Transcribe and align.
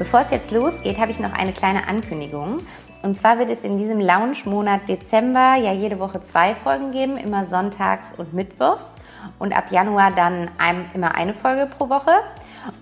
Bevor 0.00 0.20
es 0.20 0.30
jetzt 0.30 0.50
losgeht, 0.50 0.98
habe 0.98 1.10
ich 1.10 1.20
noch 1.20 1.34
eine 1.34 1.52
kleine 1.52 1.86
Ankündigung. 1.86 2.60
Und 3.02 3.18
zwar 3.18 3.38
wird 3.38 3.50
es 3.50 3.64
in 3.64 3.76
diesem 3.76 4.00
Lounge-Monat 4.00 4.88
Dezember 4.88 5.56
ja 5.56 5.74
jede 5.74 5.98
Woche 5.98 6.22
zwei 6.22 6.54
Folgen 6.54 6.90
geben, 6.90 7.18
immer 7.18 7.44
sonntags 7.44 8.14
und 8.14 8.32
mittwochs. 8.32 8.96
Und 9.38 9.54
ab 9.54 9.70
Januar 9.70 10.10
dann 10.12 10.50
ein, 10.56 10.86
immer 10.94 11.14
eine 11.14 11.34
Folge 11.34 11.66
pro 11.66 11.90
Woche. 11.90 12.12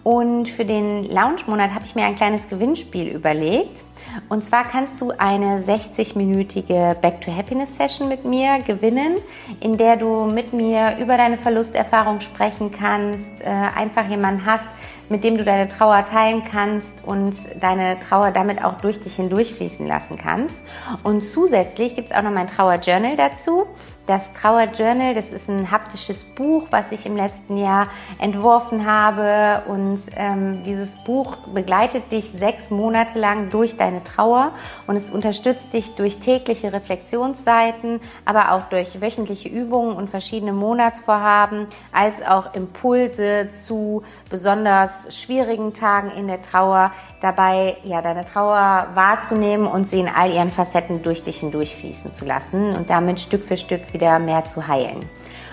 Und 0.04 0.48
für 0.48 0.64
den 0.64 1.10
Lounge-Monat 1.10 1.74
habe 1.74 1.84
ich 1.84 1.96
mir 1.96 2.04
ein 2.04 2.14
kleines 2.14 2.48
Gewinnspiel 2.48 3.08
überlegt. 3.08 3.82
Und 4.28 4.44
zwar 4.44 4.64
kannst 4.64 5.00
du 5.00 5.12
eine 5.16 5.60
60-minütige 5.60 6.94
Back 6.94 7.20
to 7.20 7.34
Happiness 7.34 7.76
Session 7.76 8.08
mit 8.08 8.24
mir 8.24 8.60
gewinnen, 8.60 9.16
in 9.60 9.76
der 9.76 9.96
du 9.96 10.26
mit 10.26 10.52
mir 10.52 10.96
über 11.00 11.16
deine 11.16 11.38
Verlusterfahrung 11.38 12.20
sprechen 12.20 12.70
kannst, 12.72 13.40
äh, 13.40 13.46
einfach 13.46 14.08
jemanden 14.08 14.44
hast, 14.46 14.68
mit 15.08 15.24
dem 15.24 15.38
du 15.38 15.44
deine 15.44 15.68
Trauer 15.68 16.04
teilen 16.04 16.42
kannst 16.44 17.04
und 17.04 17.34
deine 17.60 17.98
Trauer 17.98 18.30
damit 18.30 18.64
auch 18.64 18.80
durch 18.80 19.00
dich 19.00 19.16
hindurchfließen 19.16 19.86
lassen 19.86 20.16
kannst. 20.16 20.60
Und 21.02 21.22
zusätzlich 21.22 21.94
gibt 21.94 22.10
es 22.10 22.16
auch 22.16 22.22
noch 22.22 22.30
mein 22.30 22.46
Trauer-Journal 22.46 23.16
dazu. 23.16 23.66
Das 24.06 24.32
Trauer 24.32 24.64
Journal, 24.72 25.14
das 25.14 25.32
ist 25.32 25.50
ein 25.50 25.70
haptisches 25.70 26.24
Buch, 26.24 26.68
was 26.70 26.92
ich 26.92 27.04
im 27.04 27.14
letzten 27.14 27.58
Jahr 27.58 27.88
entworfen 28.18 28.86
habe. 28.86 29.62
Und 29.68 30.00
ähm, 30.16 30.62
dieses 30.64 30.96
Buch 30.96 31.36
begleitet 31.52 32.10
dich 32.10 32.30
sechs 32.30 32.70
Monate 32.70 33.18
lang 33.18 33.50
durch 33.50 33.76
deine 33.88 34.04
Trauer 34.04 34.52
und 34.86 34.96
es 34.96 35.10
unterstützt 35.10 35.72
dich 35.72 35.94
durch 35.94 36.18
tägliche 36.18 36.72
Reflexionsseiten, 36.72 38.00
aber 38.24 38.52
auch 38.52 38.68
durch 38.68 39.00
wöchentliche 39.00 39.48
Übungen 39.48 39.96
und 39.96 40.10
verschiedene 40.10 40.52
Monatsvorhaben, 40.52 41.66
als 41.92 42.22
auch 42.22 42.54
Impulse 42.54 43.48
zu 43.48 44.02
besonders 44.30 45.16
schwierigen 45.16 45.72
Tagen 45.72 46.10
in 46.10 46.28
der 46.28 46.42
Trauer, 46.42 46.92
dabei 47.20 47.76
ja 47.84 48.02
deine 48.02 48.24
Trauer 48.24 48.88
wahrzunehmen 48.94 49.66
und 49.66 49.86
sie 49.86 50.00
in 50.00 50.08
all 50.08 50.30
ihren 50.30 50.50
Facetten 50.50 51.02
durch 51.02 51.22
dich 51.22 51.38
hindurchfließen 51.38 52.12
zu 52.12 52.24
lassen 52.24 52.74
und 52.76 52.90
damit 52.90 53.20
Stück 53.20 53.44
für 53.44 53.56
Stück 53.56 53.92
wieder 53.92 54.18
mehr 54.18 54.44
zu 54.44 54.68
heilen. 54.68 55.08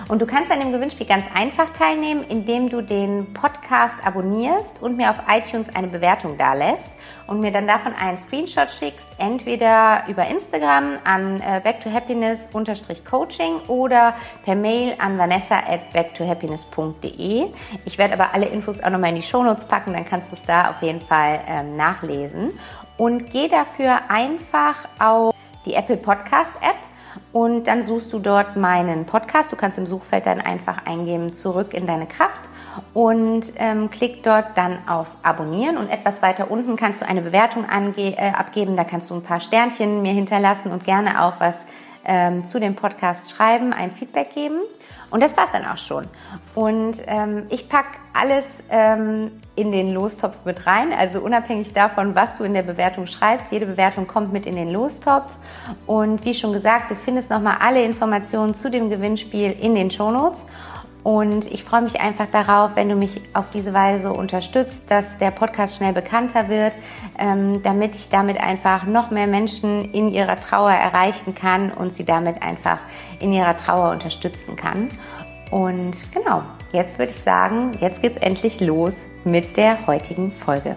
Und 0.08 0.22
du 0.22 0.26
kannst 0.26 0.52
an 0.52 0.60
dem 0.60 0.70
Gewinnspiel 0.70 1.06
ganz 1.06 1.24
einfach 1.34 1.70
teilnehmen, 1.70 2.24
indem 2.28 2.68
du 2.68 2.80
den 2.80 3.32
Podcast 3.32 3.96
abonnierst 4.04 4.80
und 4.80 4.96
mir 4.96 5.10
auf 5.10 5.16
iTunes 5.28 5.74
eine 5.74 5.88
Bewertung 5.88 6.38
dalässt 6.38 6.88
und 7.26 7.40
mir 7.40 7.50
dann 7.50 7.66
davon 7.66 7.92
einen 7.92 8.16
Screenshot 8.16 8.70
schickst, 8.70 9.08
entweder 9.18 10.04
über 10.06 10.28
Instagram 10.28 10.98
an 11.02 11.40
äh, 11.40 11.60
backtohappiness-coaching 11.60 13.62
oder 13.66 14.14
per 14.44 14.54
Mail 14.54 14.94
an 14.98 15.18
vanessa 15.18 15.56
at 15.56 15.92
backtohappiness.de. 15.92 17.46
Ich 17.84 17.98
werde 17.98 18.14
aber 18.14 18.32
alle 18.32 18.46
Infos 18.46 18.80
auch 18.80 18.90
nochmal 18.90 19.10
in 19.10 19.16
die 19.16 19.22
Shownotes 19.22 19.64
packen, 19.64 19.92
dann 19.92 20.04
kannst 20.04 20.30
du 20.30 20.36
es 20.36 20.42
da 20.44 20.70
auf 20.70 20.82
jeden 20.82 21.00
Fall 21.00 21.40
ähm, 21.48 21.76
nachlesen. 21.76 22.56
Und 22.96 23.28
geh 23.30 23.48
dafür 23.48 24.08
einfach 24.08 24.76
auf 25.00 25.34
die 25.66 25.74
Apple 25.74 25.96
Podcast 25.96 26.52
App 26.60 26.85
und 27.36 27.66
dann 27.66 27.82
suchst 27.82 28.14
du 28.14 28.18
dort 28.18 28.56
meinen 28.56 29.04
Podcast. 29.04 29.52
Du 29.52 29.56
kannst 29.56 29.76
im 29.76 29.84
Suchfeld 29.84 30.24
dann 30.24 30.40
einfach 30.40 30.86
eingeben, 30.86 31.34
zurück 31.34 31.74
in 31.74 31.86
deine 31.86 32.06
Kraft 32.06 32.40
und 32.94 33.52
ähm, 33.56 33.90
klick 33.90 34.22
dort 34.22 34.56
dann 34.56 34.78
auf 34.88 35.16
Abonnieren 35.22 35.76
und 35.76 35.90
etwas 35.90 36.22
weiter 36.22 36.50
unten 36.50 36.76
kannst 36.76 37.02
du 37.02 37.06
eine 37.06 37.20
Bewertung 37.20 37.66
äh, 37.98 38.14
abgeben. 38.30 38.74
Da 38.74 38.84
kannst 38.84 39.10
du 39.10 39.16
ein 39.16 39.22
paar 39.22 39.40
Sternchen 39.40 40.00
mir 40.00 40.14
hinterlassen 40.14 40.72
und 40.72 40.84
gerne 40.84 41.22
auch 41.22 41.34
was 41.38 41.66
ähm, 42.06 42.44
zu 42.44 42.58
dem 42.58 42.74
Podcast 42.74 43.30
schreiben, 43.30 43.72
ein 43.72 43.90
Feedback 43.90 44.32
geben. 44.32 44.60
Und 45.10 45.22
das 45.22 45.36
war's 45.36 45.50
dann 45.52 45.64
auch 45.64 45.76
schon. 45.76 46.08
Und 46.54 47.02
ähm, 47.06 47.44
ich 47.48 47.68
pack 47.68 47.86
alles 48.12 48.44
ähm, 48.70 49.30
in 49.54 49.70
den 49.70 49.92
Lostopf 49.92 50.44
mit 50.44 50.66
rein. 50.66 50.92
Also 50.92 51.20
unabhängig 51.20 51.72
davon, 51.72 52.14
was 52.14 52.38
du 52.38 52.44
in 52.44 52.54
der 52.54 52.62
Bewertung 52.62 53.06
schreibst, 53.06 53.52
jede 53.52 53.66
Bewertung 53.66 54.06
kommt 54.06 54.32
mit 54.32 54.46
in 54.46 54.56
den 54.56 54.72
Lostopf. 54.72 55.32
Und 55.86 56.24
wie 56.24 56.34
schon 56.34 56.52
gesagt, 56.52 56.90
du 56.90 56.96
findest 56.96 57.30
nochmal 57.30 57.58
alle 57.60 57.84
Informationen 57.84 58.54
zu 58.54 58.68
dem 58.68 58.90
Gewinnspiel 58.90 59.52
in 59.52 59.74
den 59.74 59.90
Shownotes. 59.90 60.46
Und 61.06 61.46
ich 61.52 61.62
freue 61.62 61.82
mich 61.82 62.00
einfach 62.00 62.26
darauf, 62.26 62.74
wenn 62.74 62.88
du 62.88 62.96
mich 62.96 63.20
auf 63.32 63.50
diese 63.50 63.72
Weise 63.72 64.12
unterstützt, 64.12 64.90
dass 64.90 65.18
der 65.18 65.30
Podcast 65.30 65.76
schnell 65.76 65.92
bekannter 65.92 66.48
wird, 66.48 66.72
ähm, 67.16 67.62
damit 67.62 67.94
ich 67.94 68.08
damit 68.08 68.40
einfach 68.40 68.86
noch 68.86 69.12
mehr 69.12 69.28
Menschen 69.28 69.92
in 69.92 70.08
ihrer 70.08 70.40
Trauer 70.40 70.72
erreichen 70.72 71.32
kann 71.32 71.70
und 71.70 71.92
sie 71.92 72.04
damit 72.04 72.42
einfach 72.42 72.80
in 73.20 73.32
ihrer 73.32 73.56
Trauer 73.56 73.92
unterstützen 73.92 74.56
kann. 74.56 74.88
Und 75.52 75.96
genau, 76.12 76.42
jetzt 76.72 76.98
würde 76.98 77.12
ich 77.12 77.22
sagen, 77.22 77.78
jetzt 77.80 78.02
geht's 78.02 78.16
endlich 78.16 78.58
los 78.58 79.06
mit 79.22 79.56
der 79.56 79.86
heutigen 79.86 80.32
Folge. 80.32 80.74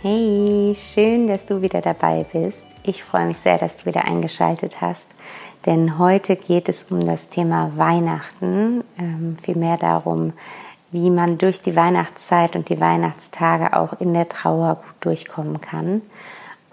Hey, 0.00 0.76
schön, 0.76 1.26
dass 1.26 1.44
du 1.44 1.60
wieder 1.60 1.80
dabei 1.80 2.24
bist. 2.32 2.66
Ich 2.86 3.02
freue 3.02 3.24
mich 3.24 3.38
sehr, 3.38 3.56
dass 3.56 3.78
du 3.78 3.86
wieder 3.86 4.04
eingeschaltet 4.04 4.82
hast, 4.82 5.08
denn 5.64 5.98
heute 5.98 6.36
geht 6.36 6.68
es 6.68 6.84
um 6.90 7.06
das 7.06 7.30
Thema 7.30 7.72
Weihnachten, 7.76 8.84
ähm, 8.98 9.38
vielmehr 9.42 9.78
darum, 9.78 10.34
wie 10.90 11.08
man 11.08 11.38
durch 11.38 11.62
die 11.62 11.76
Weihnachtszeit 11.76 12.54
und 12.56 12.68
die 12.68 12.80
Weihnachtstage 12.80 13.74
auch 13.74 13.98
in 14.00 14.12
der 14.12 14.28
Trauer 14.28 14.74
gut 14.74 14.94
durchkommen 15.00 15.62
kann. 15.62 16.02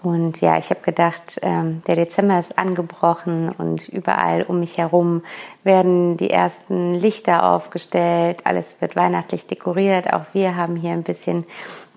Und 0.02 0.40
ja, 0.40 0.58
ich 0.58 0.70
habe 0.70 0.80
gedacht, 0.80 1.38
ähm, 1.42 1.82
der 1.86 1.94
Dezember 1.94 2.40
ist 2.40 2.58
angebrochen 2.58 3.50
und 3.56 3.88
überall 3.88 4.42
um 4.42 4.58
mich 4.58 4.76
herum 4.76 5.22
werden 5.62 6.16
die 6.16 6.30
ersten 6.30 6.94
Lichter 6.94 7.48
aufgestellt, 7.48 8.40
alles 8.44 8.80
wird 8.80 8.96
weihnachtlich 8.96 9.46
dekoriert. 9.46 10.12
Auch 10.12 10.24
wir 10.32 10.56
haben 10.56 10.74
hier 10.74 10.90
ein 10.92 11.04
bisschen 11.04 11.44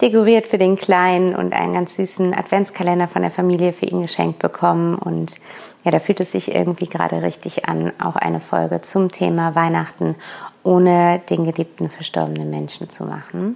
dekoriert 0.01 0.45
für 0.45 0.59
den 0.59 0.75
Kleinen 0.75 1.35
und 1.35 1.53
einen 1.53 1.73
ganz 1.73 1.95
süßen 1.95 2.33
Adventskalender 2.35 3.07
von 3.07 3.23
der 3.23 3.31
Familie 3.31 3.73
für 3.73 3.87
ihn 3.87 4.03
geschenkt 4.03 4.37
bekommen. 4.37 4.95
Und 4.95 5.35
ja, 5.83 5.89
da 5.89 5.97
fühlt 5.97 6.19
es 6.19 6.31
sich 6.31 6.53
irgendwie 6.53 6.87
gerade 6.87 7.23
richtig 7.23 7.67
an, 7.67 7.91
auch 7.99 8.15
eine 8.15 8.39
Folge 8.39 8.81
zum 8.81 9.11
Thema 9.11 9.55
Weihnachten 9.55 10.15
ohne 10.63 11.21
den 11.29 11.45
geliebten 11.45 11.89
verstorbenen 11.89 12.49
Menschen 12.49 12.89
zu 12.89 13.05
machen. 13.05 13.55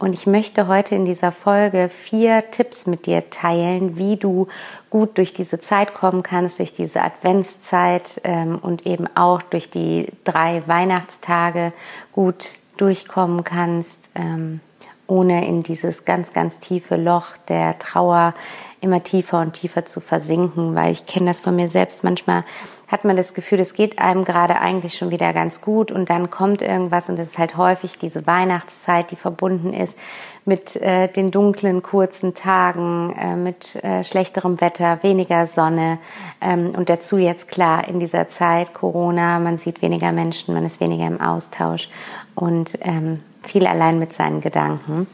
Und 0.00 0.14
ich 0.14 0.26
möchte 0.26 0.66
heute 0.66 0.94
in 0.94 1.04
dieser 1.04 1.30
Folge 1.30 1.90
vier 1.90 2.50
Tipps 2.50 2.86
mit 2.86 3.04
dir 3.04 3.28
teilen, 3.28 3.98
wie 3.98 4.16
du 4.16 4.48
gut 4.88 5.18
durch 5.18 5.34
diese 5.34 5.60
Zeit 5.60 5.92
kommen 5.92 6.22
kannst, 6.22 6.58
durch 6.58 6.72
diese 6.72 7.02
Adventszeit 7.02 8.18
ähm, 8.24 8.58
und 8.62 8.86
eben 8.86 9.14
auch 9.14 9.42
durch 9.42 9.68
die 9.68 10.06
drei 10.24 10.66
Weihnachtstage 10.66 11.74
gut 12.12 12.54
durchkommen 12.78 13.44
kannst, 13.44 13.98
ähm, 14.14 14.60
ohne 15.06 15.46
in 15.46 15.60
dieses 15.60 16.06
ganz, 16.06 16.32
ganz 16.32 16.58
tiefe 16.60 16.96
Loch 16.96 17.36
der 17.48 17.78
Trauer 17.78 18.32
immer 18.80 19.02
tiefer 19.02 19.40
und 19.40 19.52
tiefer 19.52 19.84
zu 19.84 20.00
versinken, 20.00 20.74
weil 20.74 20.92
ich 20.92 21.04
kenne 21.04 21.26
das 21.26 21.42
von 21.42 21.54
mir 21.54 21.68
selbst. 21.68 22.04
Manchmal 22.04 22.44
hat 22.90 23.04
man 23.04 23.16
das 23.16 23.34
Gefühl, 23.34 23.60
es 23.60 23.74
geht 23.74 24.00
einem 24.00 24.24
gerade 24.24 24.60
eigentlich 24.60 24.94
schon 24.94 25.10
wieder 25.10 25.32
ganz 25.32 25.60
gut 25.60 25.92
und 25.92 26.10
dann 26.10 26.28
kommt 26.28 26.60
irgendwas 26.60 27.08
und 27.08 27.20
es 27.20 27.30
ist 27.30 27.38
halt 27.38 27.56
häufig 27.56 27.98
diese 27.98 28.26
Weihnachtszeit, 28.26 29.10
die 29.12 29.16
verbunden 29.16 29.72
ist 29.72 29.96
mit 30.44 30.74
äh, 30.76 31.06
den 31.06 31.30
dunklen, 31.30 31.82
kurzen 31.82 32.34
Tagen, 32.34 33.14
äh, 33.16 33.36
mit 33.36 33.76
äh, 33.84 34.02
schlechterem 34.02 34.60
Wetter, 34.60 35.02
weniger 35.02 35.46
Sonne 35.46 35.98
ähm, 36.40 36.74
und 36.76 36.88
dazu 36.88 37.16
jetzt 37.16 37.48
klar 37.48 37.86
in 37.86 38.00
dieser 38.00 38.26
Zeit 38.26 38.74
Corona, 38.74 39.38
man 39.38 39.56
sieht 39.56 39.82
weniger 39.82 40.10
Menschen, 40.10 40.54
man 40.54 40.66
ist 40.66 40.80
weniger 40.80 41.06
im 41.06 41.20
Austausch 41.20 41.88
und 42.34 42.76
ähm, 42.82 43.22
viel 43.42 43.66
allein 43.66 43.98
mit 43.98 44.12
seinen 44.12 44.40
Gedanken. 44.40 45.06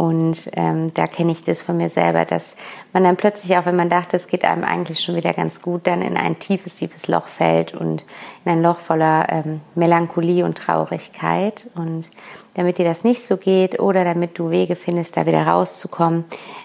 Und 0.00 0.48
ähm, 0.54 0.94
da 0.94 1.06
kenne 1.06 1.32
ich 1.32 1.42
das 1.42 1.60
von 1.60 1.76
mir 1.76 1.90
selber, 1.90 2.24
dass 2.24 2.54
man 2.94 3.04
dann 3.04 3.18
plötzlich, 3.18 3.54
auch 3.58 3.66
wenn 3.66 3.76
man 3.76 3.90
dachte, 3.90 4.16
es 4.16 4.28
geht 4.28 4.46
einem 4.46 4.64
eigentlich 4.64 5.00
schon 5.00 5.14
wieder 5.14 5.34
ganz 5.34 5.60
gut, 5.60 5.86
dann 5.86 6.00
in 6.00 6.16
ein 6.16 6.38
tiefes, 6.38 6.74
tiefes 6.76 7.06
Loch 7.06 7.28
fällt 7.28 7.74
und 7.74 8.06
in 8.46 8.52
ein 8.52 8.62
Loch 8.62 8.78
voller 8.78 9.26
ähm, 9.28 9.60
Melancholie 9.74 10.46
und 10.46 10.56
Traurigkeit. 10.56 11.66
Und 11.74 12.08
damit 12.54 12.78
dir 12.78 12.86
das 12.86 13.04
nicht 13.04 13.26
so 13.26 13.36
geht 13.36 13.78
oder 13.78 14.04
damit 14.04 14.38
du 14.38 14.48
Wege 14.48 14.74
findest, 14.74 15.18
da 15.18 15.26
wieder 15.26 15.46
rauszukommen, 15.46 16.24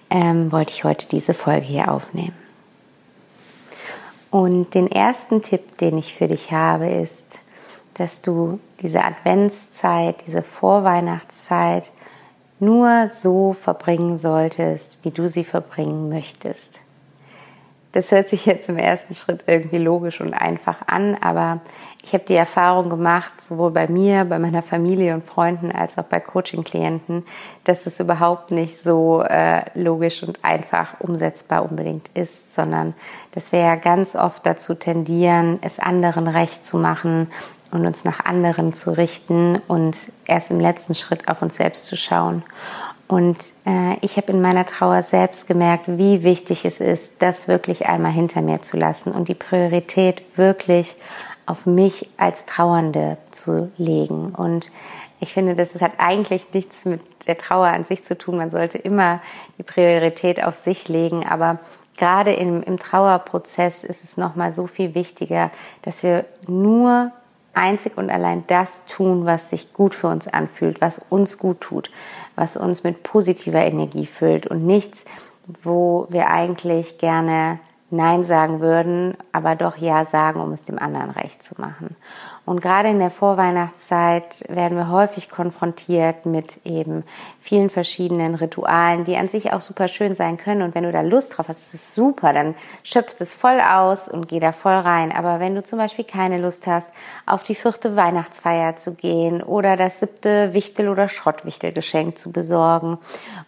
ähm, 0.09 0.53
wollte 0.53 0.71
ich 0.71 0.85
heute 0.85 1.09
diese 1.09 1.33
Folge 1.33 1.65
hier 1.65 1.91
aufnehmen. 1.91 2.37
Und 4.31 4.75
den 4.75 4.89
ersten 4.89 5.41
Tipp, 5.41 5.77
den 5.79 5.97
ich 5.97 6.13
für 6.13 6.27
dich 6.27 6.53
habe, 6.53 6.87
ist, 6.87 7.25
dass 7.95 8.21
du 8.21 8.61
diese 8.81 9.03
Adventszeit, 9.03 10.23
diese 10.25 10.41
Vorweihnachtszeit 10.41 11.91
nur 12.59 13.09
so 13.09 13.53
verbringen 13.53 14.17
solltest, 14.17 14.97
wie 15.03 15.11
du 15.11 15.27
sie 15.27 15.43
verbringen 15.43 16.09
möchtest. 16.09 16.81
Das 17.95 18.11
hört 18.11 18.27
sich 18.27 18.45
jetzt 18.45 18.67
im 18.67 18.77
ersten 18.77 19.15
Schritt 19.15 19.45
irgendwie 19.47 19.77
logisch 19.77 20.19
und 20.19 20.33
einfach 20.33 20.81
an, 20.87 21.15
aber 21.21 21.61
ich 22.03 22.13
habe 22.13 22.25
die 22.25 22.35
Erfahrung 22.35 22.89
gemacht, 22.89 23.31
sowohl 23.41 23.71
bei 23.71 23.87
mir, 23.87 24.25
bei 24.25 24.37
meiner 24.37 24.61
Familie 24.61 25.13
und 25.13 25.23
Freunden 25.23 25.71
als 25.71 25.97
auch 25.97 26.03
bei 26.03 26.19
Coaching-Klienten, 26.19 27.25
dass 27.63 27.85
es 27.85 28.01
überhaupt 28.01 28.51
nicht 28.51 28.81
so 28.81 29.21
äh, 29.21 29.61
logisch 29.75 30.23
und 30.23 30.43
einfach 30.43 30.99
umsetzbar 30.99 31.63
unbedingt 31.69 32.09
ist, 32.13 32.53
sondern 32.53 32.95
dass 33.31 33.53
wir 33.53 33.59
ja 33.59 33.75
ganz 33.75 34.17
oft 34.17 34.45
dazu 34.45 34.75
tendieren, 34.75 35.59
es 35.61 35.79
anderen 35.79 36.27
recht 36.27 36.67
zu 36.67 36.77
machen 36.77 37.31
und 37.75 37.85
uns 37.85 38.05
nach 38.05 38.25
anderen 38.25 38.73
zu 38.73 38.91
richten 38.91 39.61
und 39.67 39.95
erst 40.25 40.49
im 40.49 40.59
letzten 40.59 40.95
Schritt 40.95 41.27
auf 41.27 41.41
uns 41.41 41.55
selbst 41.55 41.85
zu 41.85 41.95
schauen. 41.95 42.43
Und 43.07 43.37
äh, 43.67 43.97
ich 44.01 44.17
habe 44.17 44.31
in 44.31 44.41
meiner 44.41 44.65
Trauer 44.65 45.03
selbst 45.03 45.47
gemerkt, 45.47 45.83
wie 45.87 46.23
wichtig 46.23 46.65
es 46.65 46.79
ist, 46.79 47.11
das 47.19 47.47
wirklich 47.47 47.85
einmal 47.85 48.11
hinter 48.11 48.41
mir 48.41 48.61
zu 48.63 48.77
lassen 48.77 49.11
und 49.11 49.27
die 49.27 49.35
Priorität 49.35 50.23
wirklich 50.35 50.95
auf 51.45 51.67
mich 51.67 52.09
als 52.17 52.45
Trauernde 52.45 53.17
zu 53.29 53.71
legen. 53.77 54.33
Und 54.33 54.71
ich 55.19 55.33
finde, 55.33 55.53
das 55.53 55.79
hat 55.81 55.93
eigentlich 55.99 56.47
nichts 56.53 56.85
mit 56.85 57.01
der 57.27 57.37
Trauer 57.37 57.67
an 57.67 57.85
sich 57.85 58.03
zu 58.03 58.17
tun. 58.17 58.37
Man 58.37 58.49
sollte 58.49 58.79
immer 58.79 59.21
die 59.59 59.63
Priorität 59.63 60.43
auf 60.43 60.55
sich 60.55 60.87
legen, 60.87 61.25
aber 61.25 61.59
gerade 61.97 62.33
im, 62.33 62.63
im 62.63 62.79
Trauerprozess 62.79 63.83
ist 63.83 64.03
es 64.03 64.17
nochmal 64.17 64.51
so 64.53 64.65
viel 64.65 64.95
wichtiger, 64.95 65.51
dass 65.83 66.01
wir 66.01 66.25
nur 66.47 67.11
einzig 67.55 67.97
und 67.97 68.09
allein 68.09 68.43
das 68.47 68.85
tun, 68.85 69.25
was 69.25 69.49
sich 69.49 69.73
gut 69.73 69.95
für 69.95 70.07
uns 70.07 70.27
anfühlt, 70.27 70.81
was 70.81 70.99
uns 71.09 71.37
gut 71.37 71.61
tut, 71.61 71.91
was 72.35 72.57
uns 72.57 72.83
mit 72.83 73.03
positiver 73.03 73.63
Energie 73.63 74.05
füllt 74.05 74.47
und 74.47 74.65
nichts, 74.65 75.05
wo 75.63 76.07
wir 76.09 76.29
eigentlich 76.29 76.97
gerne 76.97 77.59
Nein 77.91 78.23
sagen 78.23 78.61
würden, 78.61 79.15
aber 79.31 79.55
doch 79.55 79.77
Ja 79.77 80.05
sagen, 80.05 80.41
um 80.41 80.51
es 80.53 80.63
dem 80.63 80.79
anderen 80.79 81.11
recht 81.11 81.43
zu 81.43 81.53
machen. 81.61 81.95
Und 82.43 82.61
gerade 82.61 82.89
in 82.89 82.99
der 82.99 83.11
Vorweihnachtszeit 83.11 84.43
werden 84.49 84.77
wir 84.77 84.89
häufig 84.89 85.29
konfrontiert 85.29 86.25
mit 86.25 86.65
eben 86.65 87.03
vielen 87.45 87.69
verschiedenen 87.69 88.33
Ritualen, 88.33 89.03
die 89.03 89.17
an 89.17 89.27
sich 89.27 89.53
auch 89.53 89.61
super 89.61 89.87
schön 89.87 90.15
sein 90.15 90.37
können. 90.37 90.63
Und 90.63 90.73
wenn 90.73 90.83
du 90.83 90.91
da 90.91 91.01
Lust 91.01 91.37
drauf 91.37 91.47
hast, 91.47 91.61
ist 91.61 91.73
es 91.75 91.93
super, 91.93 92.33
dann 92.33 92.55
schöpft 92.81 93.21
es 93.21 93.35
voll 93.35 93.61
aus 93.61 94.09
und 94.09 94.27
geh 94.27 94.39
da 94.39 94.51
voll 94.51 94.73
rein. 94.73 95.11
Aber 95.11 95.39
wenn 95.39 95.53
du 95.53 95.63
zum 95.63 95.77
Beispiel 95.77 96.05
keine 96.05 96.39
Lust 96.39 96.65
hast, 96.65 96.91
auf 97.27 97.43
die 97.43 97.53
vierte 97.53 97.95
Weihnachtsfeier 97.95 98.77
zu 98.77 98.95
gehen 98.95 99.43
oder 99.43 99.77
das 99.77 99.99
siebte 99.99 100.55
Wichtel- 100.55 100.89
oder 100.89 101.07
Schrottwichtelgeschenk 101.07 102.17
zu 102.17 102.31
besorgen 102.31 102.97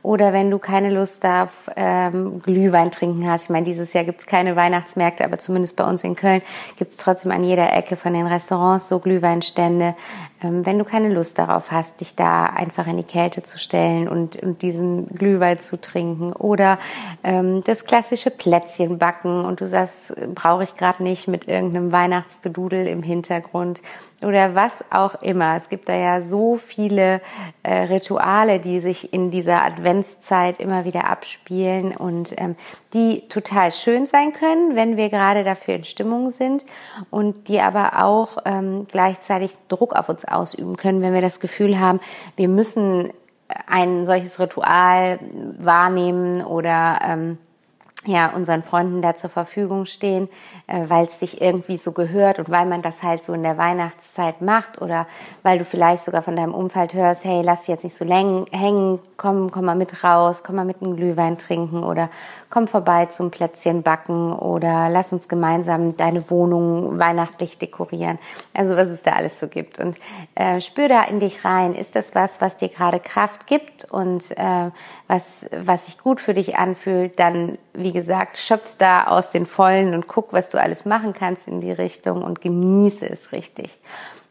oder 0.03 0.31
wenn 0.31 0.51
du 0.51 0.59
keine 0.59 0.91
Lust 0.91 1.25
auf 1.25 1.49
ähm, 1.75 2.39
Glühwein 2.43 2.91
trinken 2.91 3.27
hast. 3.27 3.45
Ich 3.45 3.49
meine, 3.49 3.65
dieses 3.65 3.93
Jahr 3.93 4.03
gibt 4.03 4.19
es 4.19 4.27
keine 4.27 4.55
Weihnachtsmärkte, 4.55 5.25
aber 5.25 5.39
zumindest 5.39 5.75
bei 5.75 5.83
uns 5.83 6.03
in 6.03 6.15
Köln 6.15 6.43
gibt 6.77 6.91
es 6.91 6.97
trotzdem 6.97 7.31
an 7.31 7.43
jeder 7.43 7.73
Ecke 7.73 7.95
von 7.95 8.13
den 8.13 8.27
Restaurants 8.27 8.89
so 8.89 8.99
Glühweinstände. 8.99 9.95
Ähm, 10.43 10.67
wenn 10.67 10.77
du 10.77 10.85
keine 10.85 11.09
Lust 11.09 11.39
darauf 11.39 11.71
hast, 11.71 11.99
dich 11.99 12.15
da 12.15 12.45
einfach 12.45 12.85
in 12.85 12.97
die 12.97 13.03
Kälte 13.03 13.41
zu 13.41 13.57
stellen 13.57 13.86
und, 14.09 14.35
und 14.41 14.61
diesen 14.61 15.07
Glühwein 15.07 15.59
zu 15.59 15.79
trinken. 15.79 16.33
Oder 16.33 16.79
ähm, 17.23 17.63
das 17.65 17.85
klassische 17.85 18.31
Plätzchen 18.31 18.97
backen. 18.97 19.45
Und 19.45 19.61
du 19.61 19.67
sagst, 19.67 20.13
brauche 20.33 20.63
ich 20.63 20.75
gerade 20.77 21.03
nicht 21.03 21.27
mit 21.27 21.47
irgendeinem 21.47 21.91
Weihnachtsgedudel 21.91 22.87
im 22.87 23.03
Hintergrund. 23.03 23.81
Oder 24.23 24.55
was 24.55 24.71
auch 24.89 25.21
immer. 25.21 25.57
Es 25.57 25.69
gibt 25.69 25.87
da 25.89 25.95
ja 25.95 26.21
so 26.21 26.57
viele 26.57 27.21
äh, 27.61 27.83
Rituale, 27.83 28.59
die 28.59 28.79
sich 28.79 29.13
in 29.13 29.29
dieser 29.29 29.63
Adventszeit 29.63 30.59
immer 30.59 30.85
wieder 30.85 31.07
abspielen 31.07 31.95
und 31.95 32.33
ähm, 32.37 32.55
die 32.93 33.27
total 33.29 33.71
schön 33.71 34.07
sein 34.07 34.33
können, 34.33 34.75
wenn 34.75 34.97
wir 34.97 35.09
gerade 35.09 35.43
dafür 35.43 35.75
in 35.75 35.83
Stimmung 35.83 36.31
sind 36.31 36.65
und 37.11 37.47
die 37.47 37.59
aber 37.59 38.03
auch 38.03 38.39
ähm, 38.45 38.87
gleichzeitig 38.91 39.51
Druck 39.67 39.93
auf 39.93 40.09
uns 40.09 40.25
ausüben 40.25 40.77
können, 40.77 41.03
wenn 41.03 41.13
wir 41.13 41.21
das 41.21 41.39
Gefühl 41.39 41.79
haben, 41.79 41.99
wir 42.35 42.47
müssen 42.47 43.11
ein 43.67 44.05
solches 44.05 44.39
Ritual 44.39 45.19
wahrnehmen 45.57 46.43
oder 46.43 46.99
ähm, 47.03 47.37
ja, 48.07 48.29
unseren 48.33 48.63
Freunden 48.63 49.01
da 49.01 49.15
zur 49.15 49.29
Verfügung 49.29 49.85
stehen, 49.85 50.29
äh, 50.65 50.85
weil 50.87 51.05
es 51.05 51.19
sich 51.19 51.41
irgendwie 51.41 51.77
so 51.77 51.91
gehört 51.91 52.39
und 52.39 52.49
weil 52.49 52.65
man 52.65 52.81
das 52.81 53.03
halt 53.03 53.23
so 53.23 53.33
in 53.33 53.43
der 53.43 53.57
Weihnachtszeit 53.57 54.41
macht 54.41 54.81
oder 54.81 55.07
weil 55.43 55.59
du 55.59 55.65
vielleicht 55.65 56.05
sogar 56.05 56.23
von 56.23 56.35
deinem 56.35 56.53
Umfeld 56.53 56.93
hörst, 56.93 57.25
hey, 57.25 57.41
lass 57.43 57.59
dich 57.59 57.67
jetzt 57.67 57.83
nicht 57.83 57.97
so 57.97 58.05
hängen, 58.05 58.99
komm, 59.17 59.51
komm 59.51 59.65
mal 59.65 59.75
mit 59.75 60.03
raus, 60.03 60.43
komm 60.43 60.55
mal 60.55 60.65
mit 60.65 60.81
einem 60.81 60.95
Glühwein 60.95 61.37
trinken 61.37 61.83
oder 61.83 62.09
komm 62.49 62.67
vorbei 62.67 63.07
zum 63.07 63.29
Plätzchen 63.29 63.83
backen 63.83 64.31
oder 64.33 64.89
lass 64.89 65.11
uns 65.11 65.27
gemeinsam 65.27 65.97
deine 65.97 66.29
Wohnung 66.29 66.97
weihnachtlich 66.97 67.57
dekorieren. 67.57 68.19
Also 68.55 68.75
was 68.75 68.87
es 68.87 69.03
da 69.03 69.13
alles 69.13 69.39
so 69.39 69.47
gibt. 69.47 69.79
Und 69.79 69.97
äh, 70.35 70.61
spür 70.61 70.87
da 70.87 71.03
in 71.03 71.19
dich 71.19 71.43
rein. 71.43 71.75
Ist 71.75 71.95
das 71.95 72.15
was, 72.15 72.39
was 72.39 72.55
dir 72.57 72.69
gerade 72.69 72.99
Kraft 72.99 73.47
gibt 73.47 73.85
und 73.85 74.31
äh, 74.37 74.71
was, 75.07 75.25
was 75.51 75.87
sich 75.87 75.97
gut 75.97 76.21
für 76.21 76.33
dich 76.33 76.57
anfühlt? 76.57 77.19
Dann, 77.19 77.57
wie 77.73 77.91
gesagt, 77.97 78.37
schöpf 78.37 78.75
da 78.77 79.05
aus 79.05 79.31
den 79.31 79.45
Vollen 79.45 79.93
und 79.93 80.07
guck, 80.07 80.33
was 80.33 80.49
du 80.49 80.59
alles 80.59 80.85
machen 80.85 81.13
kannst 81.13 81.47
in 81.47 81.61
die 81.61 81.71
Richtung 81.71 82.23
und 82.23 82.41
genieße 82.41 83.09
es 83.09 83.31
richtig. 83.31 83.77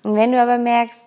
Und 0.03 0.15
wenn 0.15 0.33
du 0.33 0.41
aber 0.41 0.59
merkst, 0.59 1.01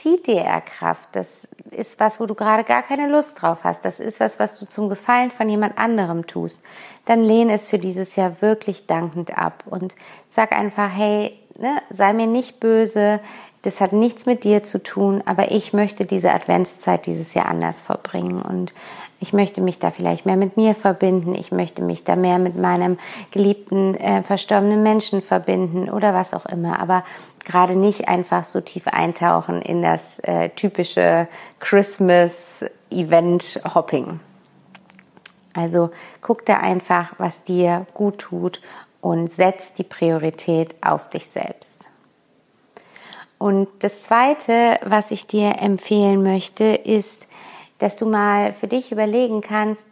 zieht 0.00 0.26
dir 0.26 0.36
eher 0.36 0.62
Kraft. 0.62 1.08
Das 1.12 1.46
ist 1.70 2.00
was, 2.00 2.20
wo 2.20 2.26
du 2.26 2.34
gerade 2.34 2.64
gar 2.64 2.82
keine 2.82 3.08
Lust 3.08 3.40
drauf 3.40 3.58
hast. 3.64 3.84
Das 3.84 4.00
ist 4.00 4.18
was, 4.18 4.38
was 4.38 4.58
du 4.58 4.66
zum 4.66 4.88
Gefallen 4.88 5.30
von 5.30 5.48
jemand 5.48 5.76
anderem 5.78 6.26
tust. 6.26 6.62
Dann 7.04 7.22
lehne 7.22 7.52
es 7.52 7.68
für 7.68 7.78
dieses 7.78 8.16
Jahr 8.16 8.40
wirklich 8.40 8.86
dankend 8.86 9.36
ab 9.36 9.64
und 9.68 9.94
sag 10.30 10.52
einfach, 10.52 10.90
hey, 10.90 11.38
ne, 11.58 11.82
sei 11.90 12.14
mir 12.14 12.26
nicht 12.26 12.60
böse. 12.60 13.20
Das 13.62 13.80
hat 13.80 13.92
nichts 13.92 14.24
mit 14.24 14.44
dir 14.44 14.62
zu 14.62 14.82
tun, 14.82 15.22
aber 15.26 15.50
ich 15.50 15.74
möchte 15.74 16.06
diese 16.06 16.32
Adventszeit 16.32 17.04
dieses 17.04 17.34
Jahr 17.34 17.46
anders 17.46 17.82
verbringen 17.82 18.40
und 18.40 18.72
ich 19.22 19.34
möchte 19.34 19.60
mich 19.60 19.78
da 19.78 19.90
vielleicht 19.90 20.24
mehr 20.24 20.36
mit 20.36 20.56
mir 20.56 20.74
verbinden. 20.74 21.34
Ich 21.34 21.52
möchte 21.52 21.82
mich 21.82 22.04
da 22.04 22.16
mehr 22.16 22.38
mit 22.38 22.56
meinem 22.56 22.98
geliebten, 23.30 23.94
äh, 23.96 24.22
verstorbenen 24.22 24.82
Menschen 24.82 25.20
verbinden 25.20 25.90
oder 25.90 26.14
was 26.14 26.32
auch 26.32 26.46
immer. 26.46 26.80
Aber 26.80 27.04
gerade 27.44 27.76
nicht 27.76 28.08
einfach 28.08 28.44
so 28.44 28.62
tief 28.62 28.86
eintauchen 28.86 29.60
in 29.60 29.82
das 29.82 30.20
äh, 30.20 30.48
typische 30.48 31.28
Christmas-Event-Hopping. 31.58 34.20
Also 35.52 35.90
guck 36.22 36.46
da 36.46 36.56
einfach, 36.56 37.12
was 37.18 37.44
dir 37.44 37.84
gut 37.92 38.16
tut 38.18 38.62
und 39.02 39.30
setz 39.30 39.74
die 39.74 39.84
Priorität 39.84 40.76
auf 40.80 41.10
dich 41.10 41.26
selbst. 41.26 41.79
Und 43.40 43.68
das 43.78 44.02
Zweite, 44.02 44.78
was 44.84 45.10
ich 45.10 45.26
dir 45.26 45.62
empfehlen 45.62 46.22
möchte, 46.22 46.64
ist, 46.64 47.26
dass 47.78 47.96
du 47.96 48.04
mal 48.04 48.52
für 48.52 48.66
dich 48.66 48.92
überlegen 48.92 49.40
kannst, 49.40 49.82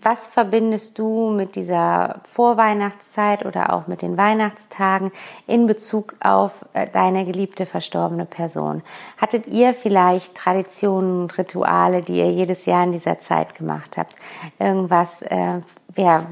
was 0.00 0.28
verbindest 0.28 0.98
du 0.98 1.28
mit 1.28 1.56
dieser 1.56 2.22
Vorweihnachtszeit 2.32 3.44
oder 3.44 3.74
auch 3.74 3.86
mit 3.86 4.00
den 4.00 4.16
Weihnachtstagen 4.16 5.12
in 5.46 5.66
Bezug 5.66 6.14
auf 6.20 6.64
äh, 6.72 6.86
deine 6.90 7.26
geliebte 7.26 7.66
verstorbene 7.66 8.24
Person? 8.24 8.82
Hattet 9.18 9.46
ihr 9.46 9.74
vielleicht 9.74 10.34
Traditionen 10.34 11.20
und 11.20 11.36
Rituale, 11.36 12.00
die 12.00 12.14
ihr 12.14 12.32
jedes 12.32 12.64
Jahr 12.64 12.84
in 12.84 12.92
dieser 12.92 13.18
Zeit 13.18 13.54
gemacht 13.56 13.98
habt? 13.98 14.16
Irgendwas, 14.58 15.20
äh, 15.20 15.60
ja, 15.98 16.24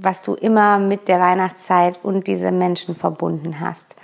was 0.00 0.22
du 0.22 0.34
immer 0.34 0.78
mit 0.78 1.08
der 1.08 1.18
Weihnachtszeit 1.18 1.98
und 2.04 2.28
diesen 2.28 2.56
Menschen 2.58 2.94
verbunden 2.94 3.58
hast? 3.58 3.96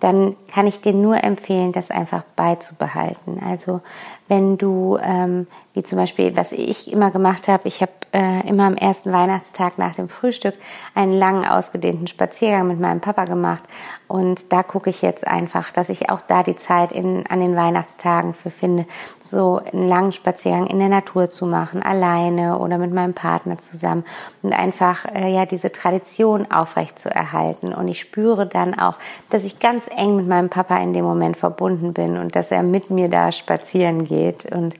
dann 0.00 0.34
kann 0.50 0.66
ich 0.66 0.80
dir 0.80 0.92
nur 0.92 1.22
empfehlen, 1.22 1.72
das 1.72 1.90
einfach 1.90 2.22
beizubehalten. 2.36 3.40
Also 3.44 3.80
wenn 4.28 4.58
du, 4.58 4.98
ähm, 5.02 5.46
wie 5.74 5.82
zum 5.82 5.98
Beispiel, 5.98 6.36
was 6.36 6.52
ich 6.52 6.92
immer 6.92 7.10
gemacht 7.10 7.48
habe, 7.48 7.66
ich 7.66 7.80
habe 7.80 7.92
äh, 8.12 8.46
immer 8.48 8.64
am 8.64 8.76
ersten 8.76 9.12
Weihnachtstag 9.12 9.78
nach 9.78 9.94
dem 9.94 10.08
Frühstück 10.08 10.54
einen 10.94 11.12
langen, 11.12 11.44
ausgedehnten 11.44 12.06
Spaziergang 12.06 12.66
mit 12.66 12.80
meinem 12.80 13.00
Papa 13.00 13.24
gemacht 13.24 13.62
Und 14.08 14.52
da 14.52 14.64
gucke 14.64 14.90
ich 14.90 15.02
jetzt 15.02 15.24
einfach, 15.26 15.70
dass 15.70 15.88
ich 15.88 16.10
auch 16.10 16.20
da 16.20 16.42
die 16.42 16.56
Zeit 16.56 16.90
in, 16.90 17.26
an 17.28 17.40
den 17.40 17.54
Weihnachtstagen 17.54 18.34
für 18.34 18.50
finde, 18.50 18.86
so 19.20 19.60
einen 19.72 19.88
langen 19.88 20.10
Spaziergang 20.10 20.66
in 20.66 20.80
der 20.80 20.88
Natur 20.88 21.30
zu 21.30 21.46
machen, 21.46 21.82
alleine 21.82 22.58
oder 22.58 22.78
mit 22.78 22.92
meinem 22.92 23.14
Partner 23.14 23.58
zusammen 23.58 24.04
und 24.42 24.52
einfach 24.52 25.04
äh, 25.14 25.32
ja 25.32 25.46
diese 25.46 25.70
Tradition 25.70 26.50
aufrecht 26.50 26.98
zu 26.98 27.08
erhalten. 27.08 27.72
Und 27.72 27.86
ich 27.86 28.00
spüre 28.00 28.46
dann 28.46 28.76
auch, 28.76 28.96
dass 29.28 29.44
ich 29.44 29.60
ganz 29.60 29.84
eng 29.96 30.16
mit 30.16 30.26
meinem 30.26 30.39
Papa 30.48 30.78
in 30.78 30.92
dem 30.92 31.04
Moment 31.04 31.36
verbunden 31.36 31.92
bin 31.92 32.16
und 32.16 32.34
dass 32.34 32.50
er 32.50 32.62
mit 32.62 32.90
mir 32.90 33.08
da 33.08 33.32
spazieren 33.32 34.04
geht. 34.04 34.46
Und 34.46 34.74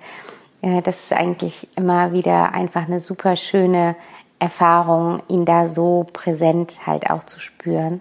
äh, 0.63 0.83
das 0.83 0.99
ist 0.99 1.13
eigentlich 1.13 1.69
immer 1.77 2.13
wieder 2.13 2.53
einfach 2.55 2.87
eine 2.87 3.01
super 3.01 3.37
schöne 3.37 3.97
Erfahrung, 4.39 5.23
ihn 5.29 5.45
da 5.45 5.69
so 5.69 6.07
präsent 6.13 6.87
halt 6.87 7.11
auch 7.11 7.25
zu 7.25 7.41
spüren. 7.41 8.01